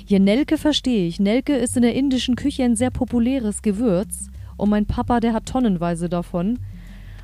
Ja, 0.08 0.18
Nelke 0.18 0.58
verstehe 0.58 1.08
ich. 1.08 1.20
Nelke 1.20 1.56
ist 1.56 1.76
in 1.76 1.84
der 1.84 1.94
indischen 1.94 2.36
Küche 2.36 2.64
ein 2.64 2.76
sehr 2.76 2.90
populäres 2.90 3.62
Gewürz. 3.62 4.28
Und 4.58 4.70
mein 4.70 4.86
Papa, 4.86 5.20
der 5.20 5.34
hat 5.34 5.46
tonnenweise 5.46 6.10
davon. 6.10 6.60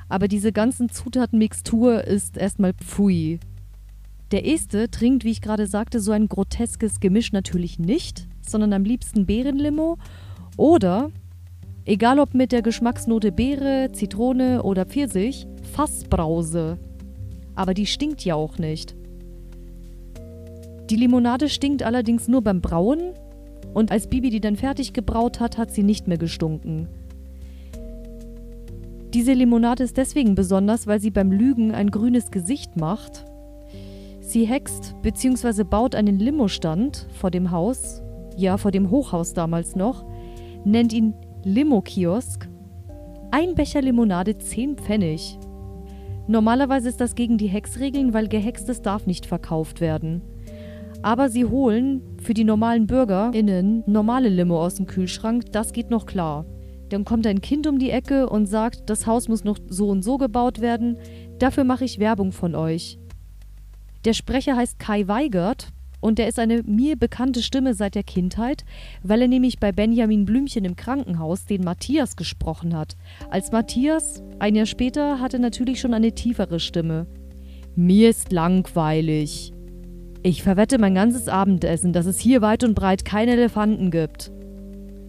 Aber 0.07 0.27
diese 0.27 0.51
ganzen 0.51 0.89
Zutatenmixtur 0.89 2.03
ist 2.03 2.37
erstmal 2.37 2.73
pfui. 2.73 3.39
Der 4.31 4.47
Este 4.47 4.89
trinkt, 4.89 5.23
wie 5.23 5.31
ich 5.31 5.41
gerade 5.41 5.67
sagte, 5.67 5.99
so 5.99 6.11
ein 6.11 6.27
groteskes 6.27 6.99
Gemisch 6.99 7.31
natürlich 7.31 7.77
nicht, 7.77 8.27
sondern 8.41 8.73
am 8.73 8.83
liebsten 8.83 9.27
Beerenlimo 9.27 9.97
oder, 10.57 11.11
egal 11.85 12.19
ob 12.19 12.33
mit 12.33 12.51
der 12.51 12.63
Geschmacksnote 12.63 13.31
Beere, 13.31 13.91
Zitrone 13.91 14.63
oder 14.63 14.85
Pfirsich, 14.85 15.45
Fassbrause. 15.73 16.79
Aber 17.53 17.75
die 17.75 17.85
stinkt 17.85 18.25
ja 18.25 18.33
auch 18.33 18.57
nicht. 18.57 18.95
Die 20.89 20.95
Limonade 20.95 21.47
stinkt 21.47 21.83
allerdings 21.83 22.27
nur 22.27 22.41
beim 22.41 22.61
Brauen 22.61 23.13
und 23.75 23.91
als 23.91 24.07
Bibi 24.07 24.31
die 24.31 24.41
dann 24.41 24.55
fertig 24.55 24.93
gebraut 24.93 25.39
hat, 25.39 25.59
hat 25.59 25.71
sie 25.71 25.83
nicht 25.83 26.07
mehr 26.07 26.17
gestunken. 26.17 26.87
Diese 29.13 29.33
Limonade 29.33 29.83
ist 29.83 29.97
deswegen 29.97 30.33
besonders, 30.33 30.87
weil 30.87 30.99
sie 30.99 31.11
beim 31.11 31.31
Lügen 31.31 31.73
ein 31.73 31.91
grünes 31.91 32.31
Gesicht 32.31 32.75
macht 32.75 33.25
Sie 34.27 34.45
hext 34.45 34.95
bzw. 35.03 35.63
baut 35.63 35.93
einen 35.93 36.17
Limostand 36.17 37.07
vor 37.13 37.29
dem 37.29 37.51
Haus, 37.51 38.01
ja 38.35 38.57
vor 38.57 38.71
dem 38.71 38.89
Hochhaus 38.89 39.33
damals 39.33 39.75
noch, 39.75 40.03
nennt 40.65 40.93
ihn 40.93 41.13
Limo-Kiosk. 41.43 42.49
Ein 43.29 43.53
Becher 43.53 43.83
Limonade 43.83 44.35
10 44.35 44.77
Pfennig. 44.77 45.37
Normalerweise 46.27 46.89
ist 46.89 46.99
das 46.99 47.13
gegen 47.13 47.37
die 47.37 47.47
Hexregeln, 47.47 48.15
weil 48.15 48.27
Gehextes 48.27 48.81
darf 48.81 49.05
nicht 49.05 49.27
verkauft 49.27 49.79
werden. 49.79 50.23
Aber 51.03 51.29
sie 51.29 51.45
holen 51.45 52.01
für 52.19 52.33
die 52.33 52.45
normalen 52.45 52.87
BürgerInnen 52.87 53.83
normale 53.85 54.29
Limo 54.29 54.59
aus 54.59 54.73
dem 54.75 54.87
Kühlschrank, 54.87 55.51
das 55.51 55.71
geht 55.71 55.91
noch 55.91 56.07
klar. 56.07 56.47
Dann 56.89 57.05
kommt 57.05 57.27
ein 57.27 57.41
Kind 57.41 57.67
um 57.67 57.77
die 57.77 57.91
Ecke 57.91 58.27
und 58.27 58.47
sagt, 58.47 58.89
das 58.89 59.05
Haus 59.05 59.27
muss 59.27 59.43
noch 59.43 59.59
so 59.67 59.89
und 59.89 60.01
so 60.01 60.17
gebaut 60.17 60.61
werden, 60.61 60.97
dafür 61.37 61.63
mache 61.63 61.85
ich 61.85 61.99
Werbung 61.99 62.31
von 62.31 62.55
euch. 62.55 62.97
Der 64.05 64.13
Sprecher 64.13 64.55
heißt 64.55 64.77
Kai 64.77 65.07
Weigert 65.07 65.69
und 65.99 66.19
der 66.19 66.27
ist 66.27 66.37
eine 66.37 66.61
mir 66.61 66.95
bekannte 66.95 67.41
Stimme 67.41 67.73
seit 67.73 67.95
der 67.95 68.03
Kindheit, 68.03 68.63
weil 69.01 69.23
er 69.23 69.27
nämlich 69.27 69.59
bei 69.59 69.71
Benjamin 69.71 70.25
Blümchen 70.25 70.63
im 70.63 70.75
Krankenhaus 70.75 71.45
den 71.45 71.63
Matthias 71.63 72.15
gesprochen 72.15 72.77
hat. 72.77 72.95
Als 73.31 73.51
Matthias, 73.51 74.21
ein 74.37 74.53
Jahr 74.53 74.67
später, 74.67 75.19
hatte 75.19 75.39
natürlich 75.39 75.79
schon 75.79 75.95
eine 75.95 76.11
tiefere 76.11 76.59
Stimme. 76.59 77.07
Mir 77.75 78.11
ist 78.11 78.31
langweilig. 78.31 79.53
Ich 80.21 80.43
verwette 80.43 80.77
mein 80.77 80.93
ganzes 80.93 81.27
Abendessen, 81.27 81.91
dass 81.91 82.05
es 82.05 82.19
hier 82.19 82.43
weit 82.43 82.63
und 82.63 82.75
breit 82.75 83.05
keine 83.05 83.31
Elefanten 83.31 83.89
gibt. 83.89 84.31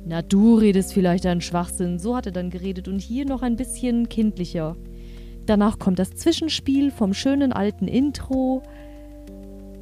Na, 0.06 0.22
du 0.22 0.54
redest 0.54 0.94
vielleicht 0.94 1.26
einen 1.26 1.42
Schwachsinn, 1.42 1.98
so 1.98 2.16
hat 2.16 2.26
er 2.26 2.32
dann 2.32 2.48
geredet 2.48 2.88
und 2.88 3.00
hier 3.00 3.26
noch 3.26 3.42
ein 3.42 3.56
bisschen 3.56 4.08
kindlicher. 4.08 4.74
Danach 5.46 5.78
kommt 5.78 5.98
das 5.98 6.10
Zwischenspiel 6.10 6.90
vom 6.90 7.14
schönen 7.14 7.52
alten 7.52 7.86
Intro, 7.86 8.62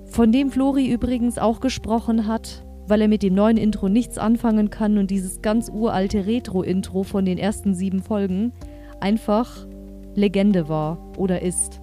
von 0.04 0.30
dem 0.30 0.50
Flori 0.50 0.86
übrigens 0.86 1.38
auch 1.38 1.60
gesprochen 1.60 2.26
hat, 2.26 2.64
weil 2.86 3.00
er 3.00 3.08
mit 3.08 3.22
dem 3.22 3.34
neuen 3.34 3.56
Intro 3.56 3.88
nichts 3.88 4.18
anfangen 4.18 4.70
kann 4.70 4.98
und 4.98 5.10
dieses 5.10 5.40
ganz 5.42 5.70
uralte 5.70 6.26
Retro-Intro 6.26 7.02
von 7.02 7.24
den 7.24 7.38
ersten 7.38 7.74
sieben 7.74 8.02
Folgen 8.02 8.52
einfach 9.00 9.66
Legende 10.14 10.68
war 10.68 10.98
oder 11.16 11.42
ist. 11.42 11.80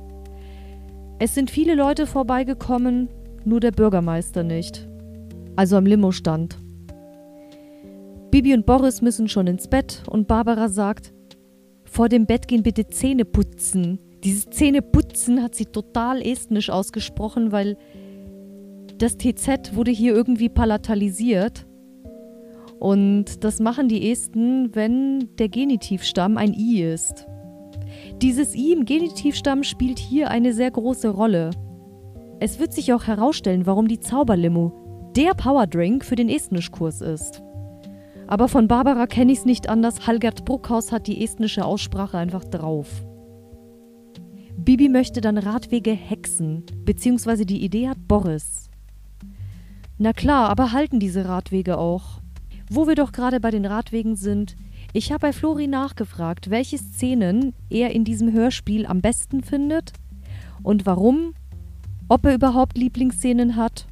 Es 1.19 1.35
sind 1.35 1.51
viele 1.51 1.75
Leute 1.75 2.07
vorbeigekommen, 2.07 3.09
nur 3.43 3.59
der 3.59 3.71
Bürgermeister 3.71 4.43
nicht. 4.43 4.87
Also 5.55 5.75
am 5.75 5.85
Limo 5.85 6.11
stand. 6.11 6.57
Bibi 8.29 8.53
und 8.53 8.65
Boris 8.65 9.01
müssen 9.01 9.27
schon 9.27 9.47
ins 9.47 9.67
Bett 9.67 10.03
und 10.07 10.27
Barbara 10.27 10.69
sagt, 10.69 11.13
vor 11.91 12.07
dem 12.07 12.25
Bett 12.25 12.47
gehen 12.47 12.63
bitte 12.63 12.87
Zähne 12.87 13.25
putzen. 13.25 13.99
Dieses 14.23 14.49
Zähne 14.49 14.81
putzen 14.81 15.43
hat 15.43 15.55
sie 15.55 15.65
total 15.65 16.21
estnisch 16.25 16.69
ausgesprochen, 16.69 17.51
weil 17.51 17.77
das 18.97 19.17
TZ 19.17 19.75
wurde 19.75 19.91
hier 19.91 20.13
irgendwie 20.13 20.47
palatalisiert. 20.47 21.67
Und 22.79 23.43
das 23.43 23.59
machen 23.59 23.89
die 23.89 24.09
Esten, 24.09 24.73
wenn 24.73 25.35
der 25.37 25.49
Genitivstamm 25.49 26.37
ein 26.37 26.53
I 26.53 26.81
ist. 26.81 27.27
Dieses 28.21 28.55
I 28.55 28.71
im 28.71 28.85
Genitivstamm 28.85 29.63
spielt 29.63 29.99
hier 29.99 30.29
eine 30.29 30.53
sehr 30.53 30.71
große 30.71 31.09
Rolle. 31.09 31.49
Es 32.39 32.57
wird 32.57 32.71
sich 32.71 32.93
auch 32.93 33.03
herausstellen, 33.03 33.65
warum 33.65 33.89
die 33.89 33.99
Zauberlimo 33.99 35.11
der 35.17 35.33
Powerdrink 35.33 36.05
für 36.05 36.15
den 36.15 36.29
Estnischkurs 36.29 37.01
ist. 37.01 37.43
Aber 38.31 38.47
von 38.47 38.69
Barbara 38.69 39.07
kenne 39.07 39.33
ich 39.33 39.39
es 39.39 39.45
nicht 39.45 39.67
anders. 39.67 40.07
Halgert 40.07 40.45
Bruckhaus 40.45 40.93
hat 40.93 41.07
die 41.07 41.21
estnische 41.21 41.65
Aussprache 41.65 42.17
einfach 42.17 42.45
drauf. 42.45 43.03
Bibi 44.55 44.87
möchte 44.87 45.19
dann 45.19 45.37
Radwege 45.37 45.91
hexen, 45.91 46.63
beziehungsweise 46.85 47.45
die 47.45 47.61
Idee 47.61 47.89
hat 47.89 48.07
Boris. 48.07 48.69
Na 49.97 50.13
klar, 50.13 50.49
aber 50.49 50.71
halten 50.71 50.97
diese 50.97 51.27
Radwege 51.27 51.77
auch? 51.77 52.21
Wo 52.69 52.87
wir 52.87 52.95
doch 52.95 53.11
gerade 53.11 53.41
bei 53.41 53.51
den 53.51 53.65
Radwegen 53.65 54.15
sind, 54.15 54.55
ich 54.93 55.11
habe 55.11 55.27
bei 55.27 55.33
Flori 55.33 55.67
nachgefragt, 55.67 56.49
welche 56.49 56.77
Szenen 56.77 57.53
er 57.69 57.91
in 57.91 58.05
diesem 58.05 58.31
Hörspiel 58.31 58.85
am 58.85 59.01
besten 59.01 59.43
findet 59.43 59.91
und 60.63 60.85
warum, 60.85 61.33
ob 62.07 62.25
er 62.25 62.35
überhaupt 62.35 62.77
Lieblingsszenen 62.77 63.57
hat. 63.57 63.87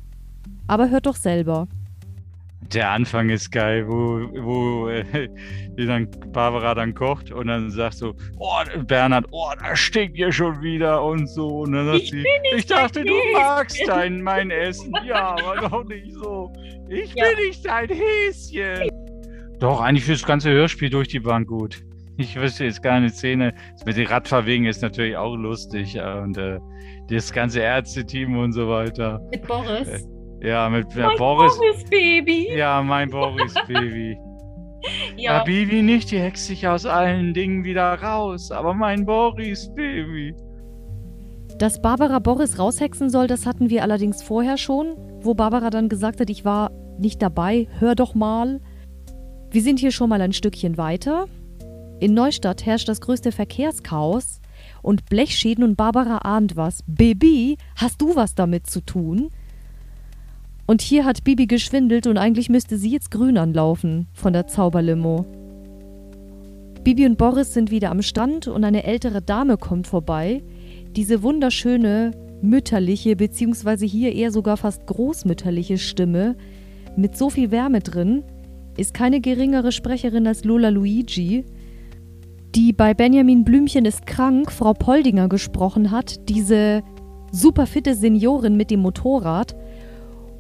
Aber 0.66 0.90
hört 0.90 1.08
doch 1.08 1.18
selber. 1.18 1.68
Der 2.62 2.92
Anfang 2.92 3.30
ist 3.30 3.52
geil, 3.52 3.88
wo, 3.88 4.20
wo 4.44 4.90
äh, 4.90 5.28
dann 5.78 6.08
Barbara 6.32 6.76
dann 6.76 6.94
kocht 6.94 7.32
und 7.32 7.48
dann 7.48 7.72
sagt 7.72 7.96
so, 7.96 8.14
oh, 8.38 8.52
Bernhard, 8.86 9.26
oh, 9.32 9.50
da 9.60 9.76
stinkt 9.76 10.18
ihr 10.18 10.32
schon 10.32 10.62
wieder 10.62 11.04
und 11.04 11.28
so. 11.28 11.48
Und 11.62 11.72
dann 11.72 11.86
sagt 11.88 12.00
Ich 12.04 12.10
sie, 12.12 12.24
ich 12.56 12.66
dachte, 12.68 13.04
du 13.04 13.14
Häschen." 13.14 13.34
magst 13.34 13.82
dein, 13.88 14.22
mein 14.22 14.52
Essen. 14.52 14.94
Ja, 15.06 15.36
aber 15.44 15.68
doch 15.70 15.84
nicht 15.86 16.14
so. 16.14 16.52
Ich 16.90 17.14
Ja. 17.16 17.26
bin 17.36 17.48
nicht 17.48 17.66
dein 17.66 17.90
Häschen. 17.90 18.90
Doch, 19.60 19.82
eigentlich 19.82 20.06
fürs 20.06 20.24
ganze 20.26 20.52
Hörspiel 20.52 20.90
durch 20.90 21.08
die 21.08 21.20
Bank 21.20 21.48
gut. 21.48 21.82
Ich 22.18 22.36
wüsste 22.40 22.66
jetzt 22.66 22.84
gar 22.84 22.94
eine 22.96 23.10
Szene. 23.10 23.54
Das 23.74 23.86
mit 23.86 23.96
den 23.98 24.06
Radfahrwegen 24.08 24.66
ist 24.66 24.82
natürlich 24.82 25.16
auch 25.18 25.36
lustig. 25.36 25.96
äh, 25.96 26.02
Und 26.20 26.38
äh, 26.38 26.60
das 27.10 27.32
ganze 27.32 27.62
Ärzteteam 27.62 28.38
und 28.38 28.52
so 28.52 28.68
weiter. 28.70 29.22
Mit 29.32 29.48
Boris. 29.48 30.08
Ja, 30.42 30.70
mit 30.70 30.96
Mein 30.96 31.18
Boris. 31.18 31.58
Boris 31.58 31.84
Baby. 31.90 32.50
Ja, 32.56 32.82
mein 32.82 33.10
Boris 33.10 33.54
Baby. 33.68 34.18
Ja. 34.18 34.24
Ja, 35.18 35.44
Bibi 35.44 35.82
nicht, 35.82 36.10
die 36.10 36.20
hext 36.20 36.48
sich 36.48 36.66
aus 36.66 36.86
allen 36.86 37.34
Dingen 37.34 37.66
wieder 37.66 37.96
raus. 37.96 38.50
Aber 38.50 38.74
mein 38.74 39.06
Boris 39.06 39.70
Baby. 39.76 40.34
Dass 41.58 41.82
Barbara 41.82 42.20
Boris 42.20 42.58
raushexen 42.58 43.10
soll, 43.10 43.28
das 43.28 43.46
hatten 43.46 43.70
wir 43.70 43.84
allerdings 43.84 44.24
vorher 44.24 44.58
schon, 44.58 44.96
wo 45.22 45.34
Barbara 45.34 45.70
dann 45.70 45.90
gesagt 45.90 46.22
hat, 46.22 46.30
ich 46.30 46.46
war 46.46 46.72
nicht 46.98 47.22
dabei, 47.22 47.68
hör 47.80 47.96
doch 47.96 48.16
mal. 48.16 48.62
Wir 49.52 49.62
sind 49.62 49.80
hier 49.80 49.92
schon 49.92 50.08
mal 50.10 50.22
ein 50.22 50.32
Stückchen 50.32 50.78
weiter. 50.78 51.26
In 52.00 52.14
Neustadt 52.14 52.66
herrscht 52.66 52.88
das 52.88 53.02
größte 53.02 53.34
Verkehrschaos 53.34 54.40
und 54.82 55.06
Blechschäden 55.08 55.66
und 55.66 55.76
Barbara 55.76 56.20
ahnt 56.20 56.56
was. 56.56 56.84
Bibi, 56.88 57.58
hast 57.76 58.02
du 58.02 58.16
was 58.16 58.36
damit 58.36 58.68
zu 58.68 58.80
tun? 58.80 59.30
Und 60.70 60.84
hier 60.84 61.04
hat 61.04 61.24
Bibi 61.24 61.48
geschwindelt 61.48 62.06
und 62.06 62.20
eigentlich 62.20 62.48
müsste 62.48 62.78
sie 62.78 62.92
jetzt 62.92 63.10
grün 63.10 63.40
anlaufen 63.40 64.08
von 64.14 64.34
der 64.34 64.46
Zauberlimo. 64.46 65.26
Bibi 66.84 67.08
und 67.08 67.18
Boris 67.18 67.56
sind 67.56 67.72
wieder 67.72 67.90
am 67.90 68.04
Strand 68.04 68.48
und 68.48 68.64
eine 68.64 68.84
ältere 68.84 69.24
Dame 69.24 69.58
kommt 69.58 69.88
vorbei, 69.88 70.44
diese 70.96 71.24
wunderschöne, 71.24 72.12
mütterliche, 72.44 73.16
beziehungsweise 73.16 73.88
hier 73.88 74.14
eher 74.14 74.32
sogar 74.32 74.58
fast 74.58 74.86
großmütterliche 74.86 75.80
Stimme 75.80 76.36
mit 76.96 77.18
so 77.18 77.32
viel 77.32 77.50
Wärme 77.50 77.80
drin, 77.80 78.22
ist 78.78 78.94
keine 78.94 79.22
geringere 79.22 79.72
Sprecherin 79.72 80.28
als 80.28 80.44
Lola 80.44 80.70
Luigi, 80.70 81.46
die 82.54 82.74
bei 82.74 82.94
Benjamin 82.94 83.44
Blümchen 83.44 83.86
ist 83.86 84.06
krank 84.06 84.52
Frau 84.52 84.74
Poldinger 84.74 85.30
gesprochen 85.30 85.90
hat, 85.90 86.30
diese 86.30 86.84
superfitte 87.32 87.96
Seniorin 87.96 88.56
mit 88.56 88.70
dem 88.70 88.82
Motorrad, 88.82 89.56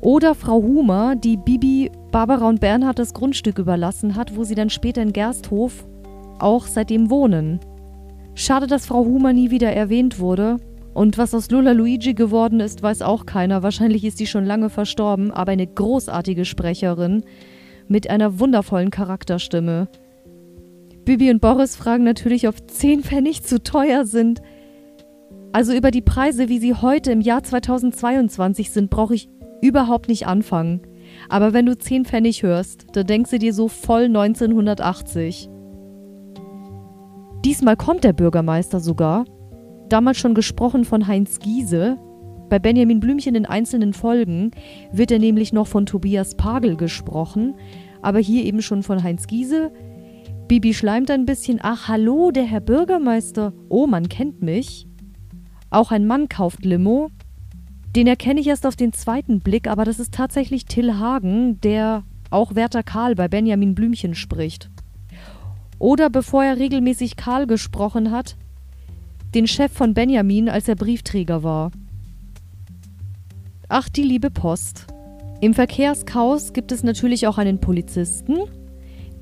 oder 0.01 0.35
Frau 0.35 0.61
Humer, 0.61 1.15
die 1.15 1.37
Bibi, 1.37 1.91
Barbara 2.11 2.47
und 2.47 2.61
Bernhard 2.61 2.99
das 2.99 3.13
Grundstück 3.13 3.59
überlassen 3.59 4.15
hat, 4.15 4.35
wo 4.35 4.43
sie 4.43 4.55
dann 4.55 4.69
später 4.69 5.01
in 5.01 5.13
Gersthof 5.13 5.85
auch 6.39 6.67
seitdem 6.67 7.09
wohnen. 7.09 7.59
Schade, 8.33 8.67
dass 8.67 8.85
Frau 8.85 9.03
Humer 9.03 9.33
nie 9.33 9.51
wieder 9.51 9.71
erwähnt 9.73 10.19
wurde. 10.19 10.57
Und 10.93 11.17
was 11.17 11.35
aus 11.35 11.51
Lola 11.51 11.71
Luigi 11.71 12.13
geworden 12.13 12.59
ist, 12.59 12.81
weiß 12.81 13.01
auch 13.01 13.25
keiner. 13.25 13.63
Wahrscheinlich 13.63 14.03
ist 14.03 14.17
sie 14.17 14.27
schon 14.27 14.45
lange 14.45 14.69
verstorben, 14.69 15.31
aber 15.31 15.51
eine 15.51 15.67
großartige 15.67 16.45
Sprecherin 16.45 17.23
mit 17.88 18.09
einer 18.09 18.39
wundervollen 18.39 18.91
Charakterstimme. 18.91 19.88
Bibi 21.05 21.31
und 21.31 21.41
Boris 21.41 21.75
fragen 21.75 22.03
natürlich, 22.03 22.47
ob 22.47 22.69
10 22.69 23.03
Pfennig 23.03 23.43
zu 23.43 23.62
teuer 23.62 24.05
sind. 24.05 24.41
Also 25.51 25.73
über 25.73 25.91
die 25.91 26.01
Preise, 26.01 26.49
wie 26.49 26.59
sie 26.59 26.75
heute 26.75 27.12
im 27.12 27.21
Jahr 27.21 27.43
2022 27.43 28.71
sind, 28.71 28.89
brauche 28.89 29.15
ich 29.15 29.29
überhaupt 29.62 30.08
nicht 30.08 30.28
anfangen. 30.28 30.82
Aber 31.28 31.54
wenn 31.54 31.65
du 31.65 31.78
10 31.78 32.06
Pfennig 32.06 32.43
hörst, 32.43 32.88
dann 32.93 33.08
denkst 33.08 33.32
du 33.32 33.39
dir 33.39 33.54
so 33.54 33.67
voll 33.67 34.04
1980. 34.04 35.50
Diesmal 37.45 37.78
kommt 37.78 38.04
der 38.04 38.13
Bürgermeister 38.13 38.80
sogar. 38.80 39.26
Damals 39.88 40.17
schon 40.17 40.36
gesprochen 40.36 40.86
von 40.86 41.08
Heinz 41.08 41.39
Giese. 41.39 41.98
Bei 42.50 42.60
Benjamin 42.60 43.00
Blümchen 43.00 43.36
in 43.36 43.45
einzelnen 43.45 43.93
Folgen 43.93 44.52
wird 44.91 45.12
er 45.12 45.19
nämlich 45.19 45.54
noch 45.54 45.67
von 45.67 45.86
Tobias 45.86 46.36
Pagel 46.36 46.76
gesprochen, 46.76 47.56
aber 48.02 48.19
hier 48.19 48.43
eben 48.43 48.62
schon 48.62 48.84
von 48.84 49.04
Heinz 49.04 49.28
Giese. 49.28 49.72
Bibi 50.48 50.74
schleimt 50.74 51.12
ein 51.12 51.26
bisschen. 51.26 51.60
Ach, 51.62 51.88
hallo, 51.88 52.32
der 52.32 52.43
Herr 52.43 52.60
Bürgermeister. 52.60 53.54
Oh, 53.69 53.86
man 53.86 54.10
kennt 54.10 54.41
mich. 54.41 54.88
Auch 55.69 55.91
ein 55.91 56.08
Mann 56.08 56.28
kauft 56.28 56.65
Limo. 56.65 57.10
Den 57.95 58.08
erkenne 58.08 58.39
ich 58.39 58.47
erst 58.47 58.65
auf 58.65 58.75
den 58.75 58.93
zweiten 58.93 59.39
Blick, 59.39 59.67
aber 59.67 59.84
das 59.84 59.99
ist 59.99 60.13
tatsächlich 60.13 60.65
Till 60.65 60.95
Hagen, 60.95 61.60
der 61.62 62.04
auch 62.30 62.54
Werther 62.56 62.84
Karl 62.84 63.15
bei 63.15 63.28
Benjamin 63.28 63.73
Blümchen 63.73 64.13
spricht. 64.13 64.69
Oder 65.80 66.10
bevor 66.10 66.43
er 66.43 66.60
regelmäßig 66.60 67.15
Karl 67.15 67.47
gesprochen 67.47 68.12
hat, 68.12 68.36
den 69.34 69.47
Chef 69.47 69.71
von 69.71 69.93
Benjamin, 69.93 70.49
als 70.49 70.67
er 70.67 70.75
Briefträger 70.75 71.43
war. 71.43 71.71
Ach, 73.67 73.88
die 73.89 74.04
liebe 74.04 74.30
Post. 74.30 74.88
Im 75.41 75.54
Verkehrschaos 75.54 76.54
gibt 76.54 76.71
es 76.71 76.84
natürlich 76.84 77.28
auch 77.28 77.38
einen 77.38 77.60
Polizisten, 77.60 78.38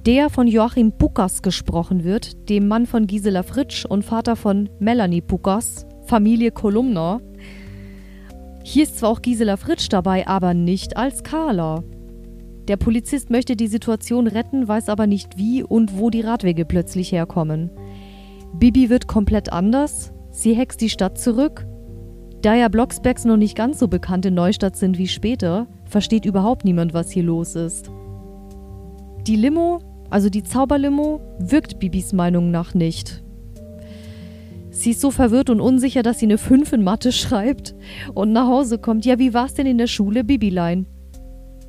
der 0.06 0.30
von 0.30 0.48
Joachim 0.48 0.94
Pukas 0.94 1.42
gesprochen 1.42 2.04
wird, 2.04 2.50
dem 2.50 2.68
Mann 2.68 2.86
von 2.86 3.08
Gisela 3.08 3.44
Fritsch 3.44 3.86
und 3.86 4.04
Vater 4.04 4.36
von 4.36 4.70
Melanie 4.80 5.22
Pukas, 5.22 5.86
Familie 6.06 6.52
Kolumna. 6.52 7.20
Hier 8.70 8.84
ist 8.84 8.98
zwar 8.98 9.12
auch 9.12 9.22
Gisela 9.22 9.56
Fritsch 9.56 9.88
dabei, 9.90 10.28
aber 10.28 10.54
nicht 10.54 10.98
als 10.98 11.24
Carla. 11.24 11.86
Der 12.68 12.76
Polizist 12.76 13.30
möchte 13.30 13.56
die 13.56 13.70
Situation 13.70 14.28
retten, 14.28 14.68
weiß 14.68 14.90
aber 14.90 15.08
nicht 15.08 15.38
wie 15.38 15.64
und 15.64 15.98
wo 15.98 16.10
die 16.10 16.20
Radwege 16.20 16.66
plötzlich 16.66 17.14
herkommen. 17.14 17.72
Bibi 18.60 18.90
wird 18.90 19.08
komplett 19.08 19.54
anders. 19.54 20.12
Sie 20.32 20.54
hext 20.54 20.82
die 20.82 20.90
Stadt 20.90 21.18
zurück. 21.18 21.66
Da 22.42 22.56
ja 22.56 22.68
Blocksbergs 22.68 23.24
noch 23.24 23.38
nicht 23.38 23.56
ganz 23.56 23.80
so 23.80 23.88
bekannt 23.88 24.26
in 24.26 24.34
Neustadt 24.34 24.76
sind 24.76 24.98
wie 24.98 25.08
später, 25.08 25.68
versteht 25.86 26.26
überhaupt 26.26 26.66
niemand, 26.66 26.94
was 26.94 27.10
hier 27.10 27.24
los 27.24 27.56
ist. 27.56 27.90
Die 29.28 29.38
Limo, 29.38 29.80
also 30.10 30.30
die 30.30 30.44
Zauberlimo, 30.44 31.22
wirkt 31.40 31.80
Bibis 31.80 32.12
Meinung 32.12 32.52
nach 32.52 32.74
nicht. 32.74 33.24
Sie 34.78 34.92
ist 34.92 35.02
so 35.02 35.10
verwirrt 35.10 35.50
und 35.50 35.60
unsicher, 35.60 36.04
dass 36.04 36.20
sie 36.20 36.28
eine 36.28 36.38
5 36.38 36.74
in 36.74 36.84
Mathe 36.84 37.12
schreibt 37.12 37.74
und 38.14 38.32
nach 38.32 38.46
Hause 38.46 38.78
kommt. 38.78 39.06
Ja, 39.06 39.18
wie 39.18 39.34
war's 39.34 39.56
denn 39.56 39.66
in 39.66 39.80
der 39.80 39.88
Schule, 39.88 40.24
Bibilein? 40.24 40.86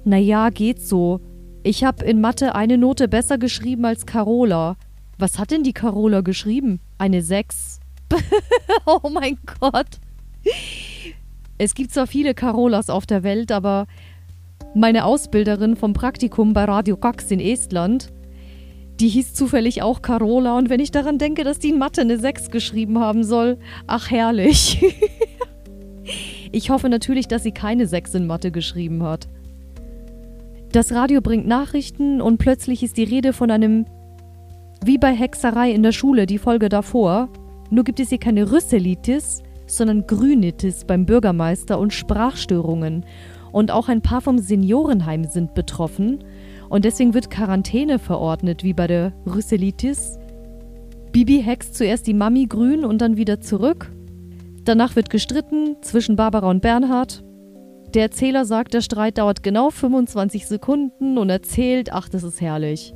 Naja, 0.05 0.51
geht 0.51 0.83
so. 0.83 1.21
Ich 1.63 1.85
habe 1.85 2.05
in 2.05 2.21
Mathe 2.21 2.55
eine 2.55 2.77
Note 2.77 3.09
besser 3.09 3.39
geschrieben 3.39 3.87
als 3.87 4.05
Carola. 4.05 4.77
Was 5.17 5.39
hat 5.39 5.53
denn 5.53 5.63
die 5.63 5.73
Carola 5.73 6.21
geschrieben? 6.21 6.81
Eine 6.99 7.23
6. 7.23 7.81
oh 8.85 9.09
mein 9.09 9.39
Gott. 9.59 10.01
Es 11.57 11.75
gibt 11.75 11.93
zwar 11.93 12.07
viele 12.07 12.35
Carolas 12.35 12.91
auf 12.91 13.07
der 13.07 13.23
Welt, 13.23 13.53
aber 13.53 13.87
meine 14.75 15.07
Ausbilderin 15.07 15.77
vom 15.77 15.95
Praktikum 15.95 16.53
bei 16.53 16.65
Radio 16.65 16.99
Cox 16.99 17.31
in 17.31 17.41
Estland, 17.41 18.13
die 19.01 19.09
hieß 19.09 19.35
zufällig 19.35 19.83
auch 19.83 20.03
Carola 20.03 20.57
und 20.57 20.71
wenn 20.71 20.81
ich 20.81 20.91
daran 20.91 21.19
denke, 21.19 21.45
dass 21.45 21.59
die 21.59 21.71
in 21.71 21.79
Mathe 21.79 22.01
eine 22.01 22.19
6 22.19 22.51
geschrieben 22.51 22.99
haben 22.99 23.23
soll, 23.23 23.59
ach 23.87 24.11
herrlich. 24.11 24.83
ich 26.53 26.71
hoffe 26.71 26.89
natürlich, 26.89 27.29
dass 27.29 27.45
sie 27.45 27.53
keine 27.53 27.87
6 27.87 28.15
in 28.15 28.27
Mathe 28.27 28.51
geschrieben 28.51 29.03
hat. 29.03 29.29
Das 30.73 30.93
Radio 30.93 31.21
bringt 31.21 31.47
Nachrichten 31.47 32.21
und 32.21 32.39
plötzlich 32.39 32.83
ist 32.83 32.97
die 32.97 33.05
Rede 33.05 33.33
von 33.33 33.51
einem, 33.51 33.87
wie 34.85 34.99
bei 34.99 35.15
Hexerei 35.15 35.71
in 35.73 35.83
der 35.83 35.93
Schule, 35.93 36.27
die 36.27 36.39
Folge 36.39 36.69
davor, 36.69 37.29
nur 37.71 37.85
gibt 37.85 38.01
es 38.01 38.09
hier 38.09 38.19
keine 38.19 38.51
Rüsselitis, 38.51 39.43
sondern 39.67 40.07
Grünitis 40.07 40.85
beim 40.85 41.07
Bürgermeister 41.07 41.79
und 41.79 41.93
Sprachstörungen. 41.93 43.05
Und 43.53 43.71
auch 43.71 43.89
ein 43.89 44.03
paar 44.03 44.21
vom 44.21 44.39
Seniorenheim 44.39 45.25
sind 45.25 45.55
betroffen. 45.55 46.25
Und 46.69 46.85
deswegen 46.85 47.15
wird 47.15 47.31
Quarantäne 47.31 47.99
verordnet, 47.99 48.63
wie 48.63 48.75
bei 48.75 48.87
der 48.87 49.13
Rüsselitis. 49.27 50.19
Bibi 51.13 51.43
hext 51.43 51.75
zuerst 51.75 52.07
die 52.07 52.15
Mami 52.15 52.47
grün 52.47 52.85
und 52.85 52.99
dann 53.01 53.17
wieder 53.17 53.41
zurück. 53.41 53.91
Danach 54.65 54.97
wird 54.97 55.09
gestritten 55.09 55.77
zwischen 55.81 56.17
Barbara 56.17 56.51
und 56.51 56.61
Bernhard. 56.61 57.25
Der 57.95 58.03
Erzähler 58.03 58.45
sagt, 58.45 58.75
der 58.75 58.83
Streit 58.83 59.17
dauert 59.17 59.43
genau 59.43 59.71
25 59.71 60.47
Sekunden 60.47 61.17
und 61.17 61.31
erzählt, 61.31 61.91
ach, 61.91 62.11
das 62.11 62.23
ist 62.23 62.41
herrlich. 62.41 62.93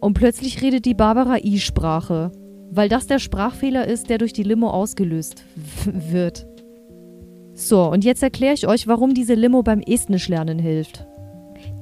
Und 0.00 0.12
plötzlich 0.12 0.60
redet 0.60 0.84
die 0.84 0.92
Barbara 0.92 1.38
I-Sprache, 1.38 2.30
weil 2.70 2.90
das 2.90 3.06
der 3.06 3.18
Sprachfehler 3.18 3.86
ist, 3.86 4.10
der 4.10 4.18
durch 4.18 4.34
die 4.34 4.42
Limo 4.42 4.68
ausgelöst 4.68 5.44
wird. 6.10 6.46
So, 7.54 7.90
und 7.90 8.04
jetzt 8.04 8.22
erkläre 8.22 8.52
ich 8.52 8.66
euch, 8.66 8.86
warum 8.86 9.14
diese 9.14 9.34
Limo 9.34 9.62
beim 9.62 9.80
Estnisch 9.80 10.28
lernen 10.28 10.58
hilft. 10.58 11.06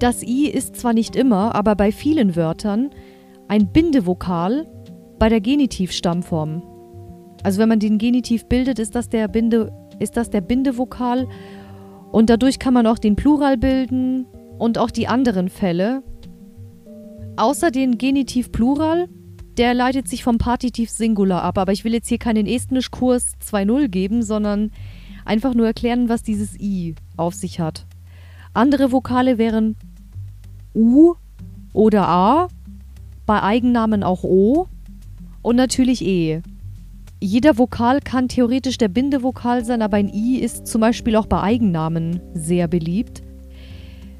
Das 0.02 0.24
I 0.24 0.48
ist 0.48 0.74
zwar 0.74 0.94
nicht 0.94 1.14
immer, 1.14 1.54
aber 1.54 1.76
bei 1.76 1.92
vielen 1.92 2.34
Wörtern 2.34 2.90
ein 3.46 3.72
Bindevokal 3.72 4.66
bei 5.20 5.28
der 5.28 5.40
Genitivstammform. 5.40 6.60
Also 7.44 7.60
wenn 7.60 7.68
man 7.68 7.78
den 7.78 7.98
Genitiv 7.98 8.46
bildet, 8.46 8.80
ist 8.80 8.96
das 8.96 9.10
der 9.10 9.28
Binde 9.28 9.72
ist 10.00 10.16
das 10.16 10.28
der 10.28 10.40
Bindevokal 10.40 11.28
und 12.10 12.30
dadurch 12.30 12.58
kann 12.58 12.74
man 12.74 12.88
auch 12.88 12.98
den 12.98 13.14
Plural 13.14 13.56
bilden 13.56 14.26
und 14.58 14.76
auch 14.76 14.90
die 14.90 15.06
anderen 15.06 15.48
Fälle. 15.48 16.02
Außer 17.36 17.70
den 17.70 17.96
Genitiv 17.96 18.50
Plural, 18.50 19.08
der 19.56 19.72
leitet 19.72 20.08
sich 20.08 20.24
vom 20.24 20.36
Partitiv 20.36 20.90
Singular 20.90 21.44
ab, 21.44 21.58
aber 21.58 21.70
ich 21.70 21.84
will 21.84 21.94
jetzt 21.94 22.08
hier 22.08 22.18
keinen 22.18 22.48
Estnisch-Kurs 22.48 23.34
2.0 23.40 23.86
geben, 23.86 24.24
sondern 24.24 24.72
einfach 25.24 25.54
nur 25.54 25.66
erklären, 25.66 26.08
was 26.08 26.24
dieses 26.24 26.58
I 26.58 26.96
auf 27.16 27.34
sich 27.34 27.60
hat. 27.60 27.86
Andere 28.52 28.90
Vokale 28.90 29.38
wären 29.38 29.76
U 30.74 31.14
oder 31.72 32.08
A, 32.08 32.48
bei 33.26 33.42
Eigennamen 33.42 34.02
auch 34.02 34.24
O 34.24 34.68
und 35.42 35.56
natürlich 35.56 36.04
E. 36.04 36.42
Jeder 37.20 37.56
Vokal 37.56 38.00
kann 38.00 38.28
theoretisch 38.28 38.78
der 38.78 38.88
Bindevokal 38.88 39.64
sein, 39.64 39.80
aber 39.80 39.96
ein 39.96 40.08
I 40.12 40.40
ist 40.40 40.66
zum 40.66 40.80
Beispiel 40.80 41.14
auch 41.14 41.26
bei 41.26 41.40
Eigennamen 41.40 42.20
sehr 42.34 42.66
beliebt. 42.66 43.22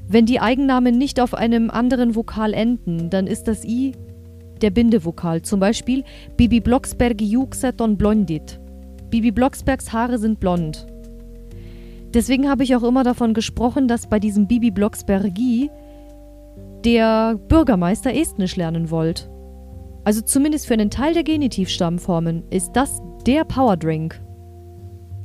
Wenn 0.07 0.25
die 0.25 0.39
Eigennamen 0.39 0.97
nicht 0.97 1.19
auf 1.19 1.33
einem 1.33 1.69
anderen 1.69 2.15
Vokal 2.15 2.53
enden, 2.53 3.09
dann 3.09 3.27
ist 3.27 3.47
das 3.47 3.65
I 3.65 3.93
der 4.61 4.69
Bindevokal. 4.69 5.41
Zum 5.41 5.59
Beispiel 5.59 6.03
Bibi 6.37 6.61
Blocksberg 6.61 7.21
Juxeton 7.21 7.97
blondit. 7.97 8.59
Bibi 9.09 9.31
Blocksbergs 9.31 9.91
Haare 9.91 10.17
sind 10.17 10.39
blond. 10.39 10.87
Deswegen 12.13 12.49
habe 12.49 12.63
ich 12.63 12.75
auch 12.75 12.83
immer 12.83 13.03
davon 13.03 13.33
gesprochen, 13.33 13.87
dass 13.87 14.07
bei 14.07 14.19
diesem 14.19 14.47
Bibi 14.47 14.71
Blocksbergi 14.71 15.69
der 16.85 17.35
Bürgermeister 17.35 18.13
Estnisch 18.13 18.55
lernen 18.55 18.91
wollte. 18.91 19.29
Also 20.03 20.21
zumindest 20.21 20.67
für 20.67 20.73
einen 20.73 20.89
Teil 20.89 21.13
der 21.13 21.23
Genitivstammformen 21.23 22.43
ist 22.49 22.71
das 22.73 23.01
der 23.25 23.45
Powerdrink. 23.45 24.21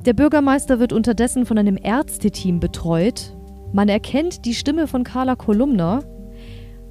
Der 0.07 0.13
Bürgermeister 0.13 0.79
wird 0.79 0.93
unterdessen 0.93 1.47
von 1.47 1.59
einem 1.59 1.77
Ärzteteam 1.83 2.61
betreut. 2.61 3.37
Man 3.73 3.89
erkennt 3.89 4.45
die 4.45 4.55
Stimme 4.55 4.87
von 4.87 5.03
Carla 5.03 5.35
Kolumna. 5.35 6.05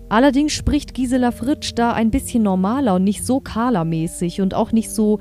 Allerdings 0.10 0.52
spricht 0.52 0.94
Gisela 0.94 1.32
Fritsch 1.32 1.72
da 1.76 1.94
ein 1.94 2.12
bisschen 2.12 2.44
normaler 2.44 2.96
und 2.96 3.06
nicht 3.06 3.26
so 3.26 3.40
Carla-mäßig 3.40 4.42
und 4.42 4.54
auch 4.54 4.74
nicht 4.74 4.92
so, 4.92 5.20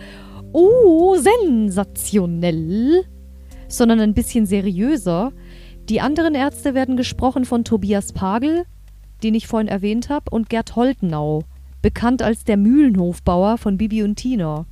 oh, 0.52 1.16
sensationell, 1.16 3.04
sondern 3.68 4.00
ein 4.00 4.14
bisschen 4.14 4.46
seriöser. 4.46 5.32
Die 5.88 6.00
anderen 6.00 6.34
Ärzte 6.34 6.74
werden 6.74 6.96
gesprochen 6.96 7.44
von 7.44 7.64
Tobias 7.64 8.12
Pagel, 8.12 8.64
den 9.22 9.34
ich 9.34 9.46
vorhin 9.46 9.68
erwähnt 9.68 10.08
habe, 10.08 10.30
und 10.30 10.48
Gerd 10.48 10.76
Holtenau 10.76 11.42
bekannt 11.82 12.22
als 12.22 12.44
der 12.44 12.56
Mühlenhofbauer 12.56 13.58
von 13.58 13.76
Bibi 13.76 14.02
und 14.02 14.16
Tina. 14.16 14.66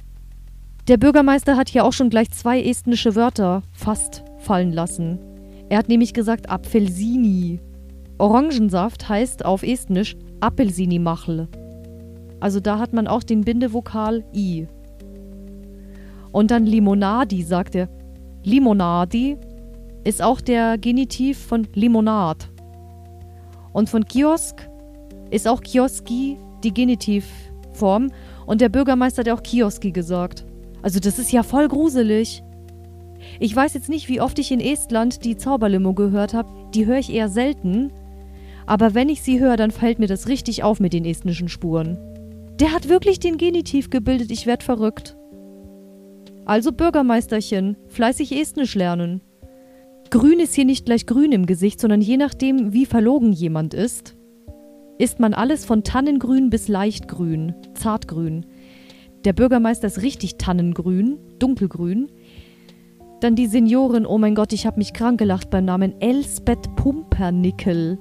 Der 0.88 0.96
Bürgermeister 0.96 1.57
hat 1.57 1.68
hier 1.68 1.85
auch 1.85 1.92
schon 1.92 2.11
gleich 2.11 2.30
zwei 2.30 2.61
estnische 2.62 3.14
Wörter 3.14 3.62
fast 3.72 4.24
fallen 4.38 4.72
lassen. 4.72 5.18
Er 5.68 5.78
hat 5.78 5.88
nämlich 5.88 6.12
gesagt 6.12 6.50
Apfelsini. 6.50 7.61
Orangensaft 8.18 9.09
heißt 9.09 9.44
auf 9.44 9.62
Estnisch 9.62 10.16
Apfelsini-Machl. 10.40 11.48
Also 12.40 12.61
da 12.61 12.78
hat 12.78 12.92
man 12.92 13.07
auch 13.07 13.22
den 13.22 13.42
Bindevokal 13.42 14.24
i. 14.35 14.66
Und 16.33 16.50
dann 16.50 16.66
Limonadi, 16.66 17.42
sagt 17.42 17.74
er. 17.74 17.88
Limonadi 18.42 19.38
ist 20.04 20.20
auch 20.20 20.40
der 20.40 20.76
Genitiv 20.76 21.38
von 21.38 21.66
Limonad. 21.74 22.50
Und 23.74 23.90
von 23.90 24.06
Kiosk 24.06 24.70
ist 25.30 25.46
auch 25.46 25.60
Kioski 25.60 26.38
die 26.62 26.72
Genitivform. 26.72 28.10
Und 28.46 28.60
der 28.60 28.70
Bürgermeister 28.70 29.20
hat 29.20 29.28
auch 29.28 29.42
Kioski 29.42 29.90
gesagt. 29.90 30.46
Also 30.80 31.00
das 31.00 31.18
ist 31.18 31.32
ja 31.32 31.42
voll 31.42 31.68
gruselig. 31.68 32.42
Ich 33.40 33.54
weiß 33.54 33.74
jetzt 33.74 33.88
nicht, 33.88 34.08
wie 34.08 34.20
oft 34.20 34.38
ich 34.38 34.52
in 34.52 34.60
Estland 34.60 35.24
die 35.24 35.37
Zauberlimo 35.37 35.92
gehört 35.92 36.34
habe. 36.34 36.70
Die 36.72 36.87
höre 36.87 36.98
ich 36.98 37.12
eher 37.12 37.28
selten. 37.28 37.90
Aber 38.64 38.94
wenn 38.94 39.08
ich 39.08 39.22
sie 39.22 39.40
höre, 39.40 39.56
dann 39.56 39.72
fällt 39.72 39.98
mir 39.98 40.06
das 40.06 40.28
richtig 40.28 40.62
auf 40.62 40.78
mit 40.78 40.92
den 40.92 41.04
estnischen 41.04 41.48
Spuren. 41.48 41.98
Der 42.60 42.72
hat 42.72 42.88
wirklich 42.88 43.18
den 43.18 43.38
Genitiv 43.38 43.90
gebildet, 43.90 44.30
ich 44.30 44.46
werd 44.46 44.62
verrückt. 44.62 45.16
Also 46.44 46.70
Bürgermeisterchen, 46.70 47.76
fleißig 47.88 48.32
Estnisch 48.32 48.74
lernen. 48.74 49.20
Grün 50.14 50.38
ist 50.38 50.55
hier 50.55 50.64
nicht 50.64 50.87
gleich 50.87 51.07
grün 51.07 51.33
im 51.33 51.44
Gesicht, 51.44 51.81
sondern 51.81 52.00
je 52.00 52.16
nachdem, 52.16 52.72
wie 52.72 52.87
verlogen 52.87 53.33
jemand 53.33 53.74
ist 53.74 54.14
ist 54.96 55.18
man 55.18 55.35
alles 55.35 55.64
von 55.64 55.83
Tannengrün 55.83 56.50
bis 56.50 56.68
Leichtgrün, 56.68 57.53
Zartgrün. 57.74 58.46
Der 59.24 59.33
Bürgermeister 59.33 59.88
ist 59.88 60.03
richtig 60.03 60.38
Tannengrün, 60.38 61.18
dunkelgrün. 61.40 62.12
Dann 63.20 63.35
die 63.35 63.48
Seniorin, 63.48 64.07
oh 64.07 64.16
mein 64.16 64.37
Gott, 64.37 64.53
ich 64.53 64.66
habe 64.66 64.79
mich 64.79 64.92
krank 64.92 65.18
gelacht 65.18 65.50
beim 65.50 65.64
Namen 65.64 66.00
Elsbeth 66.00 66.77
Pumpernickel. 66.77 67.98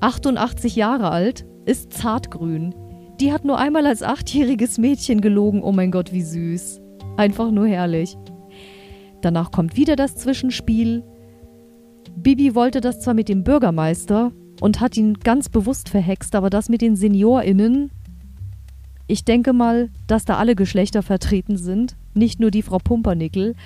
88 0.00 0.74
Jahre 0.74 1.10
alt, 1.10 1.44
ist 1.66 1.92
zartgrün. 1.92 2.74
Die 3.20 3.30
hat 3.30 3.44
nur 3.44 3.58
einmal 3.58 3.84
als 3.84 4.02
achtjähriges 4.02 4.78
Mädchen 4.78 5.20
gelogen, 5.20 5.62
oh 5.62 5.72
mein 5.72 5.90
Gott, 5.90 6.14
wie 6.14 6.22
süß. 6.22 6.80
Einfach 7.18 7.50
nur 7.50 7.66
herrlich. 7.66 8.16
Danach 9.26 9.50
kommt 9.50 9.76
wieder 9.76 9.96
das 9.96 10.14
Zwischenspiel. 10.14 11.02
Bibi 12.14 12.54
wollte 12.54 12.80
das 12.80 13.00
zwar 13.00 13.14
mit 13.14 13.28
dem 13.28 13.42
Bürgermeister, 13.42 14.30
und 14.60 14.80
hat 14.80 14.96
ihn 14.96 15.14
ganz 15.14 15.48
bewusst 15.48 15.88
verhext, 15.88 16.34
aber 16.36 16.48
das 16.48 16.68
mit 16.68 16.80
den 16.80 16.96
SeniorInnen, 16.96 17.90
ich 19.08 19.24
denke 19.24 19.52
mal, 19.52 19.90
dass 20.06 20.24
da 20.24 20.36
alle 20.36 20.54
Geschlechter 20.54 21.02
vertreten 21.02 21.56
sind, 21.56 21.96
nicht 22.14 22.40
nur 22.40 22.50
die 22.50 22.62
Frau 22.62 22.78
Pumpernickel. 22.78 23.56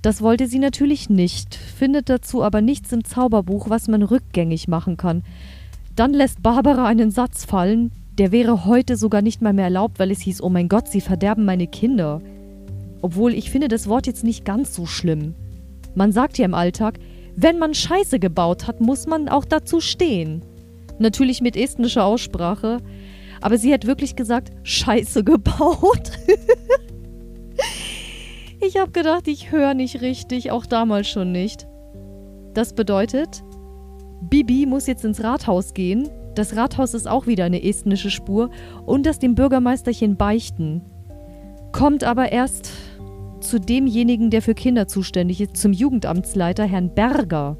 Das 0.00 0.22
wollte 0.22 0.46
sie 0.46 0.58
natürlich 0.58 1.10
nicht, 1.10 1.54
findet 1.56 2.08
dazu 2.08 2.42
aber 2.42 2.60
nichts 2.60 2.92
im 2.92 3.04
Zauberbuch, 3.04 3.68
was 3.68 3.86
man 3.88 4.02
rückgängig 4.02 4.66
machen 4.66 4.96
kann. 4.96 5.22
Dann 5.94 6.12
lässt 6.12 6.40
Barbara 6.42 6.86
einen 6.86 7.10
Satz 7.10 7.44
fallen, 7.44 7.92
der 8.18 8.32
wäre 8.32 8.64
heute 8.64 8.96
sogar 8.96 9.22
nicht 9.22 9.42
mal 9.42 9.52
mehr 9.52 9.64
erlaubt, 9.64 9.98
weil 9.98 10.10
es 10.10 10.20
hieß, 10.20 10.40
oh 10.40 10.48
mein 10.48 10.68
Gott, 10.68 10.88
sie 10.88 11.00
verderben 11.00 11.44
meine 11.44 11.66
Kinder. 11.66 12.20
Obwohl 13.02 13.34
ich 13.34 13.50
finde 13.50 13.68
das 13.68 13.88
Wort 13.88 14.06
jetzt 14.06 14.24
nicht 14.24 14.44
ganz 14.44 14.74
so 14.74 14.86
schlimm. 14.86 15.34
Man 15.94 16.12
sagt 16.12 16.38
ja 16.38 16.44
im 16.44 16.54
Alltag, 16.54 16.98
wenn 17.34 17.58
man 17.58 17.74
Scheiße 17.74 18.18
gebaut 18.18 18.66
hat, 18.66 18.80
muss 18.80 19.06
man 19.06 19.28
auch 19.28 19.44
dazu 19.44 19.80
stehen. 19.80 20.42
Natürlich 20.98 21.40
mit 21.40 21.56
estnischer 21.56 22.04
Aussprache. 22.04 22.78
Aber 23.40 23.58
sie 23.58 23.74
hat 23.74 23.86
wirklich 23.86 24.14
gesagt, 24.14 24.52
Scheiße 24.62 25.24
gebaut. 25.24 26.12
ich 28.60 28.78
habe 28.78 28.92
gedacht, 28.92 29.26
ich 29.26 29.50
höre 29.50 29.74
nicht 29.74 30.00
richtig, 30.00 30.52
auch 30.52 30.64
damals 30.64 31.08
schon 31.08 31.32
nicht. 31.32 31.66
Das 32.54 32.74
bedeutet, 32.74 33.42
Bibi 34.20 34.66
muss 34.66 34.86
jetzt 34.86 35.04
ins 35.04 35.24
Rathaus 35.24 35.74
gehen. 35.74 36.08
Das 36.34 36.54
Rathaus 36.54 36.94
ist 36.94 37.08
auch 37.08 37.26
wieder 37.26 37.44
eine 37.44 37.64
estnische 37.64 38.10
Spur. 38.10 38.50
Und 38.86 39.06
das 39.06 39.18
dem 39.18 39.34
Bürgermeisterchen 39.34 40.16
beichten. 40.16 40.82
Kommt 41.72 42.04
aber 42.04 42.30
erst 42.30 42.70
zu 43.44 43.60
demjenigen, 43.60 44.30
der 44.30 44.42
für 44.42 44.54
Kinder 44.54 44.88
zuständig 44.88 45.40
ist, 45.40 45.56
zum 45.56 45.72
Jugendamtsleiter 45.72 46.64
Herrn 46.64 46.94
Berger. 46.94 47.56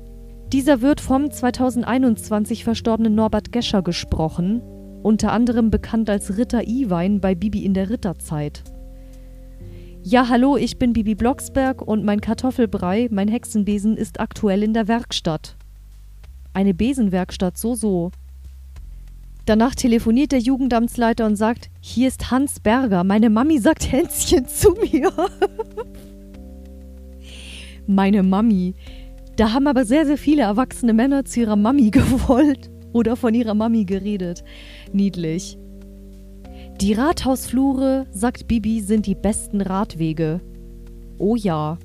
Dieser 0.53 0.81
wird 0.81 1.01
vom 1.01 1.31
2021 1.31 2.65
verstorbenen 2.65 3.15
Norbert 3.15 3.53
Gescher 3.53 3.83
gesprochen, 3.83 4.63
unter 5.03 5.33
anderem 5.33 5.71
bekannt 5.71 6.11
als 6.11 6.37
Ritter 6.37 6.67
Iwein 6.67 7.21
bei 7.21 7.35
Bibi 7.35 7.65
in 7.65 7.75
der 7.75 7.91
Ritterzeit. 7.91 8.63
Ja, 10.03 10.29
hallo, 10.29 10.57
ich 10.57 10.79
bin 10.79 10.93
Bibi 10.93 11.15
Blocksberg 11.15 11.81
und 11.81 12.05
mein 12.05 12.21
Kartoffelbrei, 12.21 13.09
mein 13.11 13.29
Hexenbesen, 13.29 13.97
ist 13.97 14.21
aktuell 14.21 14.63
in 14.63 14.75
der 14.75 14.89
Werkstatt. 14.89 15.57
Eine 16.53 16.75
Besenwerkstatt, 16.75 17.57
so 17.57 17.75
so. 17.75 18.11
Danach 19.45 19.75
telefoniert 19.75 20.33
der 20.33 20.39
Jugendamtsleiter 20.39 21.27
und 21.27 21.37
sagt, 21.37 21.71
hier 21.81 22.09
ist 22.09 22.31
Hans 22.31 22.61
Berger, 22.61 23.03
meine 23.03 23.29
Mami 23.29 23.59
sagt 23.59 23.91
Hänschen 23.91 24.47
zu 24.47 24.73
mir. 24.73 25.13
meine 27.87 28.23
Mami. 28.23 28.75
Da 29.37 29.53
haben 29.53 29.67
aber 29.67 29.85
sehr, 29.85 30.07
sehr 30.07 30.19
viele 30.19 30.43
erwachsene 30.43 30.93
Männer 30.93 31.25
zu 31.25 31.41
ihrer 31.41 31.57
Mami 31.57 31.91
gewollt 31.93 32.71
oder 32.93 33.17
von 33.17 33.35
ihrer 33.35 33.55
Mami 33.55 33.85
geredet. 33.85 34.45
Niedlich. 34.93 35.59
Die 36.81 36.93
Rathausflure, 36.93 38.07
sagt 38.11 38.47
Bibi, 38.47 38.81
sind 38.81 39.07
die 39.07 39.15
besten 39.15 39.61
Radwege. 39.61 40.41
Oh 41.19 41.37
ja. 41.37 41.79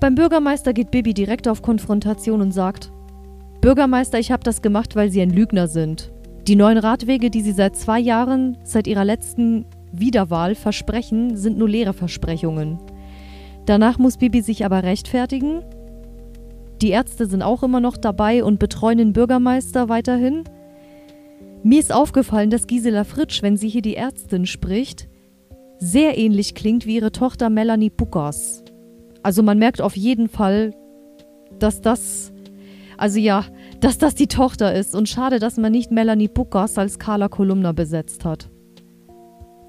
Beim 0.00 0.14
Bürgermeister 0.14 0.72
geht 0.72 0.90
Bibi 0.90 1.14
direkt 1.14 1.48
auf 1.48 1.62
Konfrontation 1.62 2.40
und 2.40 2.52
sagt, 2.52 2.90
Bürgermeister, 3.64 4.18
ich 4.18 4.30
habe 4.30 4.42
das 4.42 4.60
gemacht, 4.60 4.94
weil 4.94 5.10
Sie 5.10 5.22
ein 5.22 5.30
Lügner 5.30 5.68
sind. 5.68 6.12
Die 6.46 6.54
neuen 6.54 6.76
Radwege, 6.76 7.30
die 7.30 7.40
sie 7.40 7.52
seit 7.52 7.76
zwei 7.76 7.98
Jahren, 7.98 8.58
seit 8.62 8.86
ihrer 8.86 9.06
letzten 9.06 9.64
Wiederwahl 9.90 10.54
versprechen, 10.54 11.38
sind 11.38 11.56
nur 11.56 11.70
leere 11.70 11.94
Versprechungen. 11.94 12.78
Danach 13.64 13.96
muss 13.96 14.18
Bibi 14.18 14.42
sich 14.42 14.66
aber 14.66 14.82
rechtfertigen. 14.82 15.62
Die 16.82 16.90
Ärzte 16.90 17.24
sind 17.24 17.40
auch 17.40 17.62
immer 17.62 17.80
noch 17.80 17.96
dabei 17.96 18.44
und 18.44 18.58
betreuen 18.58 18.98
den 18.98 19.14
Bürgermeister 19.14 19.88
weiterhin. 19.88 20.44
Mir 21.62 21.80
ist 21.80 21.90
aufgefallen, 21.90 22.50
dass 22.50 22.66
Gisela 22.66 23.04
Fritsch, 23.04 23.42
wenn 23.42 23.56
sie 23.56 23.70
hier 23.70 23.80
die 23.80 23.96
Ärztin 23.96 24.44
spricht, 24.44 25.08
sehr 25.78 26.18
ähnlich 26.18 26.54
klingt 26.54 26.84
wie 26.84 26.96
ihre 26.96 27.12
Tochter 27.12 27.48
Melanie 27.48 27.88
Puckers. 27.88 28.62
Also 29.22 29.42
man 29.42 29.58
merkt 29.58 29.80
auf 29.80 29.96
jeden 29.96 30.28
Fall, 30.28 30.74
dass 31.58 31.80
das, 31.80 32.30
also 32.98 33.18
ja, 33.18 33.46
dass 33.84 33.98
das 33.98 34.14
die 34.14 34.28
Tochter 34.28 34.74
ist 34.74 34.94
und 34.94 35.10
schade, 35.10 35.38
dass 35.38 35.58
man 35.58 35.70
nicht 35.70 35.90
Melanie 35.90 36.28
Puckers 36.28 36.78
als 36.78 36.98
Carla 36.98 37.28
Kolumna 37.28 37.72
besetzt 37.72 38.24
hat. 38.24 38.48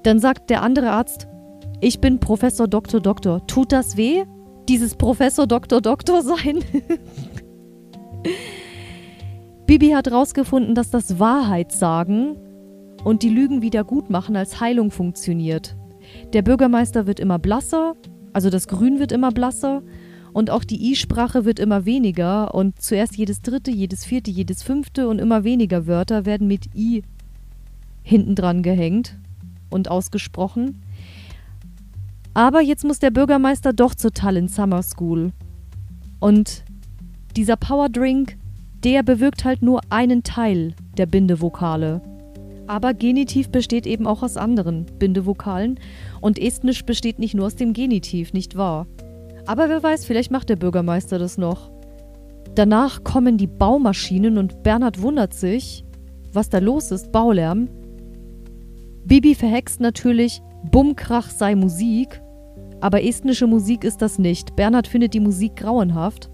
Dann 0.04 0.20
sagt 0.20 0.48
der 0.48 0.62
andere 0.62 0.90
Arzt, 0.90 1.28
ich 1.82 2.00
bin 2.00 2.18
Professor 2.18 2.66
Doktor 2.66 3.00
Doktor. 3.00 3.46
Tut 3.46 3.72
das 3.72 3.98
weh? 3.98 4.24
Dieses 4.70 4.94
Professor 4.94 5.46
Doktor 5.46 5.82
Doktor 5.82 6.22
sein? 6.22 6.64
Bibi 9.66 9.90
hat 9.90 10.06
herausgefunden, 10.06 10.74
dass 10.74 10.88
das 10.88 11.18
Wahrheitssagen 11.20 12.38
und 13.04 13.22
die 13.22 13.28
Lügen 13.28 13.60
wieder 13.60 13.84
gut 13.84 14.08
machen 14.08 14.34
als 14.34 14.60
Heilung 14.62 14.90
funktioniert. 14.90 15.76
Der 16.32 16.40
Bürgermeister 16.40 17.06
wird 17.06 17.20
immer 17.20 17.38
blasser, 17.38 17.96
also 18.32 18.48
das 18.48 18.66
Grün 18.66 18.98
wird 18.98 19.12
immer 19.12 19.30
blasser 19.30 19.82
und 20.36 20.50
auch 20.50 20.64
die 20.64 20.92
I-Sprache 20.92 21.46
wird 21.46 21.58
immer 21.58 21.86
weniger 21.86 22.54
und 22.54 22.78
zuerst 22.78 23.16
jedes 23.16 23.40
dritte, 23.40 23.70
jedes 23.70 24.04
vierte, 24.04 24.30
jedes 24.30 24.62
fünfte 24.62 25.08
und 25.08 25.18
immer 25.18 25.44
weniger 25.44 25.86
Wörter 25.86 26.26
werden 26.26 26.46
mit 26.46 26.76
I 26.76 27.04
hinten 28.02 28.34
dran 28.34 28.62
gehängt 28.62 29.16
und 29.70 29.90
ausgesprochen. 29.90 30.82
Aber 32.34 32.60
jetzt 32.60 32.84
muss 32.84 32.98
der 32.98 33.12
Bürgermeister 33.12 33.72
doch 33.72 33.94
zur 33.94 34.12
Tallinn 34.12 34.48
Summer 34.48 34.82
School. 34.82 35.32
Und 36.20 36.64
dieser 37.34 37.56
Powerdrink, 37.56 38.36
der 38.84 39.02
bewirkt 39.02 39.46
halt 39.46 39.62
nur 39.62 39.80
einen 39.88 40.22
Teil 40.22 40.74
der 40.98 41.06
Bindevokale. 41.06 42.02
Aber 42.66 42.92
Genitiv 42.92 43.48
besteht 43.48 43.86
eben 43.86 44.06
auch 44.06 44.22
aus 44.22 44.36
anderen 44.36 44.84
Bindevokalen 44.98 45.80
und 46.20 46.38
Estnisch 46.38 46.84
besteht 46.84 47.18
nicht 47.18 47.32
nur 47.32 47.46
aus 47.46 47.56
dem 47.56 47.72
Genitiv, 47.72 48.34
nicht 48.34 48.54
wahr? 48.54 48.86
Aber 49.46 49.68
wer 49.68 49.82
weiß, 49.82 50.04
vielleicht 50.04 50.30
macht 50.30 50.48
der 50.48 50.56
Bürgermeister 50.56 51.18
das 51.18 51.38
noch. 51.38 51.70
Danach 52.54 53.04
kommen 53.04 53.38
die 53.38 53.46
Baumaschinen 53.46 54.38
und 54.38 54.62
Bernhard 54.62 55.00
wundert 55.02 55.34
sich, 55.34 55.84
was 56.32 56.48
da 56.48 56.58
los 56.58 56.90
ist, 56.90 57.12
Baulärm. 57.12 57.68
Bibi 59.04 59.34
verhext 59.34 59.80
natürlich, 59.80 60.42
Bummkrach 60.70 61.30
sei 61.30 61.54
Musik, 61.54 62.20
aber 62.80 63.04
estnische 63.04 63.46
Musik 63.46 63.84
ist 63.84 64.02
das 64.02 64.18
nicht. 64.18 64.56
Bernhard 64.56 64.88
findet 64.88 65.14
die 65.14 65.20
Musik 65.20 65.56
grauenhaft, 65.56 66.28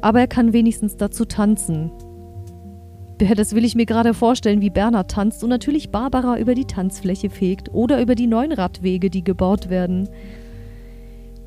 aber 0.00 0.20
er 0.20 0.26
kann 0.26 0.52
wenigstens 0.52 0.96
dazu 0.96 1.24
tanzen. 1.24 1.92
Das 3.18 3.54
will 3.54 3.64
ich 3.64 3.74
mir 3.74 3.86
gerade 3.86 4.14
vorstellen, 4.14 4.60
wie 4.60 4.68
Bernhard 4.68 5.10
tanzt 5.10 5.42
und 5.42 5.50
natürlich 5.50 5.90
Barbara 5.90 6.38
über 6.38 6.54
die 6.54 6.66
Tanzfläche 6.66 7.30
fegt 7.30 7.72
oder 7.72 8.00
über 8.02 8.14
die 8.14 8.26
neuen 8.26 8.52
Radwege, 8.52 9.10
die 9.10 9.24
gebaut 9.24 9.70
werden. 9.70 10.08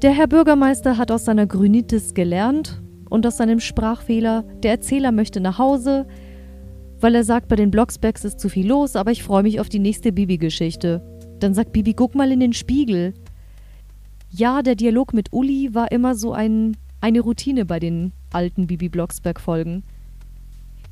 Der 0.01 0.11
Herr 0.11 0.27
Bürgermeister 0.27 0.97
hat 0.97 1.11
aus 1.11 1.25
seiner 1.25 1.45
Grünitis 1.45 2.13
gelernt 2.13 2.81
und 3.09 3.27
aus 3.27 3.35
seinem 3.35 3.59
Sprachfehler, 3.59 4.43
der 4.63 4.71
Erzähler 4.71 5.11
möchte 5.11 5.41
nach 5.41 5.57
Hause, 5.57 6.07
weil 7.01 7.15
er 7.15 7.25
sagt, 7.25 7.49
bei 7.49 7.57
den 7.57 7.69
Blocksbergs 7.69 8.23
ist 8.23 8.39
zu 8.39 8.47
viel 8.47 8.65
los, 8.65 8.95
aber 8.95 9.11
ich 9.11 9.23
freue 9.23 9.43
mich 9.43 9.59
auf 9.59 9.67
die 9.67 9.79
nächste 9.79 10.13
Bibi-Geschichte. 10.13 11.01
Dann 11.39 11.53
sagt 11.53 11.73
Bibi, 11.73 11.93
guck 11.95 12.15
mal 12.15 12.31
in 12.31 12.39
den 12.39 12.53
Spiegel. 12.53 13.13
Ja, 14.29 14.61
der 14.61 14.75
Dialog 14.75 15.13
mit 15.13 15.33
Uli 15.33 15.75
war 15.75 15.91
immer 15.91 16.15
so 16.15 16.31
ein, 16.31 16.77
eine 17.01 17.19
Routine 17.19 17.65
bei 17.65 17.81
den 17.81 18.13
alten 18.31 18.67
Bibi 18.67 18.87
Blocksberg-Folgen. 18.87 19.83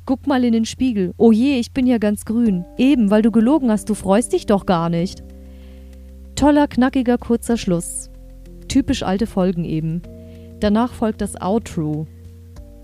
Guck 0.04 0.26
mal 0.26 0.44
in 0.44 0.52
den 0.52 0.66
Spiegel. 0.66 1.14
Oh 1.16 1.32
je, 1.32 1.58
ich 1.58 1.72
bin 1.72 1.86
ja 1.86 1.96
ganz 1.96 2.26
grün. 2.26 2.66
Eben, 2.76 3.10
weil 3.10 3.22
du 3.22 3.30
gelogen 3.30 3.70
hast, 3.70 3.88
du 3.88 3.94
freust 3.94 4.34
dich 4.34 4.44
doch 4.44 4.66
gar 4.66 4.90
nicht. 4.90 5.22
Toller, 6.34 6.68
knackiger, 6.68 7.16
kurzer 7.16 7.56
Schluss. 7.56 8.10
Typisch 8.68 9.02
alte 9.02 9.26
Folgen 9.26 9.64
eben. 9.64 10.02
Danach 10.60 10.92
folgt 10.92 11.20
das 11.20 11.40
Outro. 11.40 12.06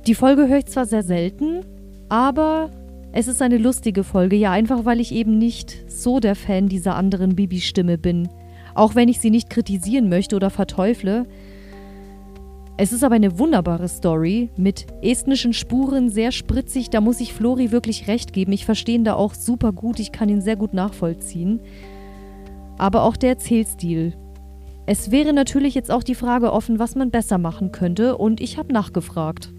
Die 0.06 0.14
Folge 0.14 0.48
höre 0.48 0.58
ich 0.58 0.66
zwar 0.66 0.86
sehr 0.86 1.02
selten, 1.02 1.60
aber 2.08 2.70
es 3.12 3.28
ist 3.28 3.40
eine 3.40 3.58
lustige 3.58 4.02
Folge, 4.02 4.36
ja, 4.36 4.50
einfach 4.50 4.84
weil 4.84 5.00
ich 5.00 5.12
eben 5.12 5.38
nicht 5.38 5.84
so 5.88 6.20
der 6.20 6.34
Fan 6.34 6.68
dieser 6.68 6.96
anderen 6.96 7.36
Bibi-Stimme 7.36 7.96
bin. 7.96 8.28
Auch 8.74 8.94
wenn 8.94 9.08
ich 9.08 9.20
sie 9.20 9.30
nicht 9.30 9.50
kritisieren 9.50 10.08
möchte 10.08 10.34
oder 10.34 10.50
verteufle. 10.50 11.26
Es 12.76 12.92
ist 12.92 13.04
aber 13.04 13.14
eine 13.14 13.38
wunderbare 13.38 13.88
Story 13.88 14.50
mit 14.56 14.86
estnischen 15.00 15.52
Spuren, 15.52 16.10
sehr 16.10 16.32
spritzig. 16.32 16.90
Da 16.90 17.00
muss 17.00 17.20
ich 17.20 17.32
Flori 17.32 17.70
wirklich 17.70 18.08
recht 18.08 18.32
geben. 18.32 18.50
Ich 18.50 18.64
verstehe 18.64 18.96
ihn 18.96 19.04
da 19.04 19.14
auch 19.14 19.34
super 19.34 19.72
gut. 19.72 20.00
Ich 20.00 20.10
kann 20.10 20.28
ihn 20.28 20.40
sehr 20.40 20.56
gut 20.56 20.74
nachvollziehen. 20.74 21.60
Aber 22.76 23.04
auch 23.04 23.16
der 23.16 23.30
Erzählstil. 23.30 24.14
Es 24.86 25.10
wäre 25.10 25.32
natürlich 25.32 25.74
jetzt 25.74 25.90
auch 25.90 26.02
die 26.02 26.14
Frage 26.14 26.52
offen, 26.52 26.78
was 26.78 26.94
man 26.94 27.10
besser 27.10 27.38
machen 27.38 27.72
könnte. 27.72 28.18
Und 28.18 28.40
ich 28.40 28.58
habe 28.58 28.72
nachgefragt. 28.72 29.52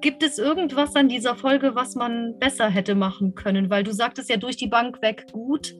Gibt 0.00 0.22
es 0.22 0.38
irgendwas 0.38 0.96
an 0.96 1.08
dieser 1.08 1.36
Folge, 1.36 1.74
was 1.74 1.94
man 1.94 2.38
besser 2.38 2.70
hätte 2.70 2.94
machen 2.94 3.34
können? 3.34 3.68
Weil 3.68 3.84
du 3.84 3.92
sagtest 3.92 4.30
ja 4.30 4.38
durch 4.38 4.56
die 4.56 4.68
Bank 4.68 5.02
weg 5.02 5.26
gut, 5.30 5.74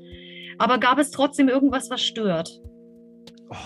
aber 0.58 0.76
gab 0.76 0.98
es 0.98 1.10
trotzdem 1.10 1.48
irgendwas, 1.48 1.88
was 1.88 2.02
stört? 2.02 2.60
Oh, 3.48 3.56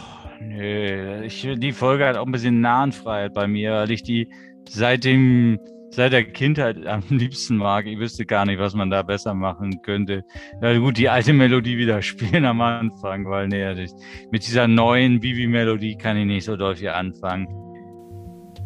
nö, 0.40 1.24
ich, 1.24 1.48
die 1.56 1.72
Folge 1.72 2.06
hat 2.06 2.16
auch 2.16 2.26
ein 2.26 2.30
bisschen 2.32 2.60
Nahenfreiheit 2.60 3.34
bei 3.34 3.48
mir, 3.48 3.72
weil 3.72 3.90
ich 3.90 4.04
die 4.04 4.28
seit 4.68 5.02
dem 5.02 5.58
seit 5.94 6.12
der 6.12 6.24
Kindheit 6.24 6.86
am 6.86 7.02
liebsten 7.08 7.56
mag. 7.56 7.86
Ich 7.86 7.98
wüsste 7.98 8.26
gar 8.26 8.44
nicht, 8.46 8.58
was 8.58 8.74
man 8.74 8.90
da 8.90 9.02
besser 9.02 9.34
machen 9.34 9.80
könnte. 9.82 10.24
Na 10.60 10.76
gut, 10.78 10.98
die 10.98 11.08
alte 11.08 11.32
Melodie 11.32 11.78
wieder 11.78 12.02
spielen 12.02 12.44
am 12.44 12.60
Anfang, 12.60 13.26
weil 13.26 13.48
nee, 13.48 13.86
mit 14.30 14.46
dieser 14.46 14.68
neuen 14.68 15.20
Bibi-Melodie 15.20 15.96
kann 15.96 16.16
ich 16.16 16.26
nicht 16.26 16.44
so 16.44 16.56
doll 16.56 16.76
viel 16.76 16.90
anfangen. 16.90 17.48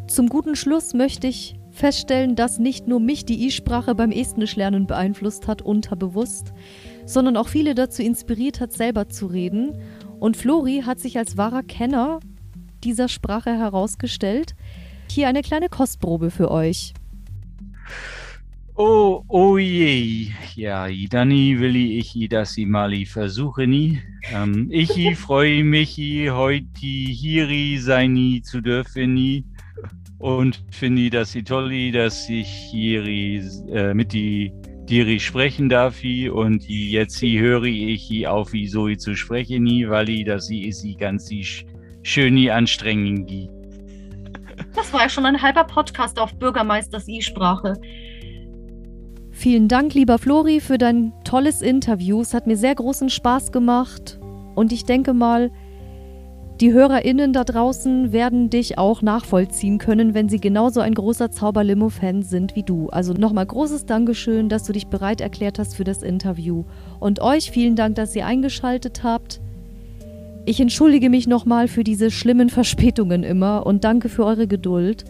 Zum 0.08 0.28
guten 0.28 0.56
Schluss 0.56 0.94
möchte 0.94 1.26
ich 1.26 1.58
feststellen, 1.70 2.34
dass 2.34 2.58
nicht 2.58 2.88
nur 2.88 2.98
mich 2.98 3.24
die 3.24 3.46
I-Sprache 3.46 3.94
beim 3.94 4.10
Estnisch-Lernen 4.10 4.86
beeinflusst 4.86 5.46
hat, 5.46 5.62
unterbewusst, 5.62 6.52
sondern 7.04 7.36
auch 7.36 7.48
viele 7.48 7.74
dazu 7.74 8.02
inspiriert 8.02 8.60
hat, 8.60 8.72
selber 8.72 9.08
zu 9.08 9.26
reden. 9.26 9.80
Und 10.18 10.36
Flori 10.36 10.82
hat 10.84 10.98
sich 10.98 11.18
als 11.18 11.36
wahrer 11.36 11.62
Kenner 11.62 12.20
dieser 12.82 13.08
Sprache 13.08 13.50
herausgestellt. 13.50 14.54
Hier 15.10 15.28
eine 15.28 15.42
kleine 15.42 15.68
Kostprobe 15.68 16.30
für 16.30 16.50
euch. 16.50 16.94
Oh, 18.74 19.24
oh 19.28 19.58
je. 19.58 20.30
Ja, 20.54 20.86
Idani 20.86 21.58
will 21.58 21.74
ich 21.74 22.28
das 22.28 22.56
mali 22.58 23.06
versuchen. 23.06 24.00
Ähm, 24.32 24.68
ich 24.70 25.16
freue 25.18 25.64
mich 25.64 25.98
heute 25.98 26.86
hier 26.86 27.80
sein 27.80 28.40
zu 28.44 28.60
dürfen 28.60 29.44
und 30.18 30.62
finde 30.70 31.10
das 31.10 31.36
toll, 31.44 31.90
dass 31.90 32.28
ich 32.28 32.48
hier 32.70 33.04
äh, 33.04 33.94
mit 33.94 34.12
die 34.12 34.52
dir 34.88 35.20
sprechen 35.20 35.68
darf 35.68 36.02
und 36.32 36.64
jetzt 36.68 37.20
höre 37.20 37.64
ich 37.64 38.26
auf, 38.26 38.52
wie 38.52 38.68
so 38.68 38.88
zu 38.94 39.14
sprechen, 39.16 39.66
weil 39.90 40.08
ich 40.08 40.24
das 40.24 40.46
sie 40.46 40.66
ist 40.66 40.80
sie 40.80 40.94
ganz 40.94 41.30
schön 42.02 42.50
anstrengend. 42.50 43.57
Das 44.78 44.92
war 44.92 45.02
ja 45.02 45.08
schon 45.08 45.26
ein 45.26 45.42
halber 45.42 45.64
Podcast 45.64 46.20
auf 46.20 46.32
Bürgermeisters 46.36 47.08
I-Sprache. 47.08 47.74
Vielen 49.32 49.66
Dank, 49.66 49.92
lieber 49.92 50.18
Flori, 50.18 50.60
für 50.60 50.78
dein 50.78 51.12
tolles 51.24 51.62
Interview. 51.62 52.20
Es 52.20 52.32
hat 52.32 52.46
mir 52.46 52.56
sehr 52.56 52.76
großen 52.76 53.10
Spaß 53.10 53.50
gemacht 53.50 54.20
und 54.54 54.72
ich 54.72 54.84
denke 54.84 55.14
mal, 55.14 55.50
die 56.60 56.72
HörerInnen 56.72 57.32
da 57.32 57.42
draußen 57.42 58.12
werden 58.12 58.50
dich 58.50 58.78
auch 58.78 59.02
nachvollziehen 59.02 59.78
können, 59.78 60.14
wenn 60.14 60.28
sie 60.28 60.38
genauso 60.38 60.80
ein 60.80 60.94
großer 60.94 61.32
Zauberlimo-Fan 61.32 62.22
sind 62.22 62.54
wie 62.54 62.62
du. 62.62 62.88
Also 62.88 63.14
nochmal 63.14 63.46
großes 63.46 63.84
Dankeschön, 63.86 64.48
dass 64.48 64.62
du 64.62 64.72
dich 64.72 64.86
bereit 64.86 65.20
erklärt 65.20 65.58
hast 65.58 65.74
für 65.74 65.84
das 65.84 66.04
Interview. 66.04 66.64
Und 67.00 67.20
euch 67.20 67.50
vielen 67.50 67.74
Dank, 67.74 67.96
dass 67.96 68.14
ihr 68.14 68.26
eingeschaltet 68.26 69.02
habt. 69.02 69.40
Ich 70.48 70.60
entschuldige 70.60 71.10
mich 71.10 71.26
nochmal 71.26 71.68
für 71.68 71.84
diese 71.84 72.10
schlimmen 72.10 72.48
Verspätungen 72.48 73.22
immer 73.22 73.66
und 73.66 73.84
danke 73.84 74.08
für 74.08 74.24
eure 74.24 74.48
Geduld. 74.48 75.04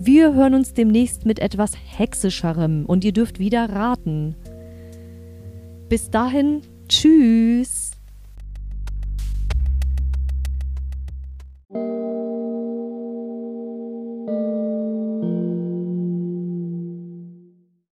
Wir 0.00 0.34
hören 0.34 0.54
uns 0.54 0.74
demnächst 0.74 1.24
mit 1.24 1.38
etwas 1.38 1.74
Hexischerem 1.96 2.84
und 2.86 3.04
ihr 3.04 3.12
dürft 3.12 3.38
wieder 3.38 3.70
raten. 3.70 4.34
Bis 5.88 6.10
dahin, 6.10 6.62
tschüss. 6.88 7.81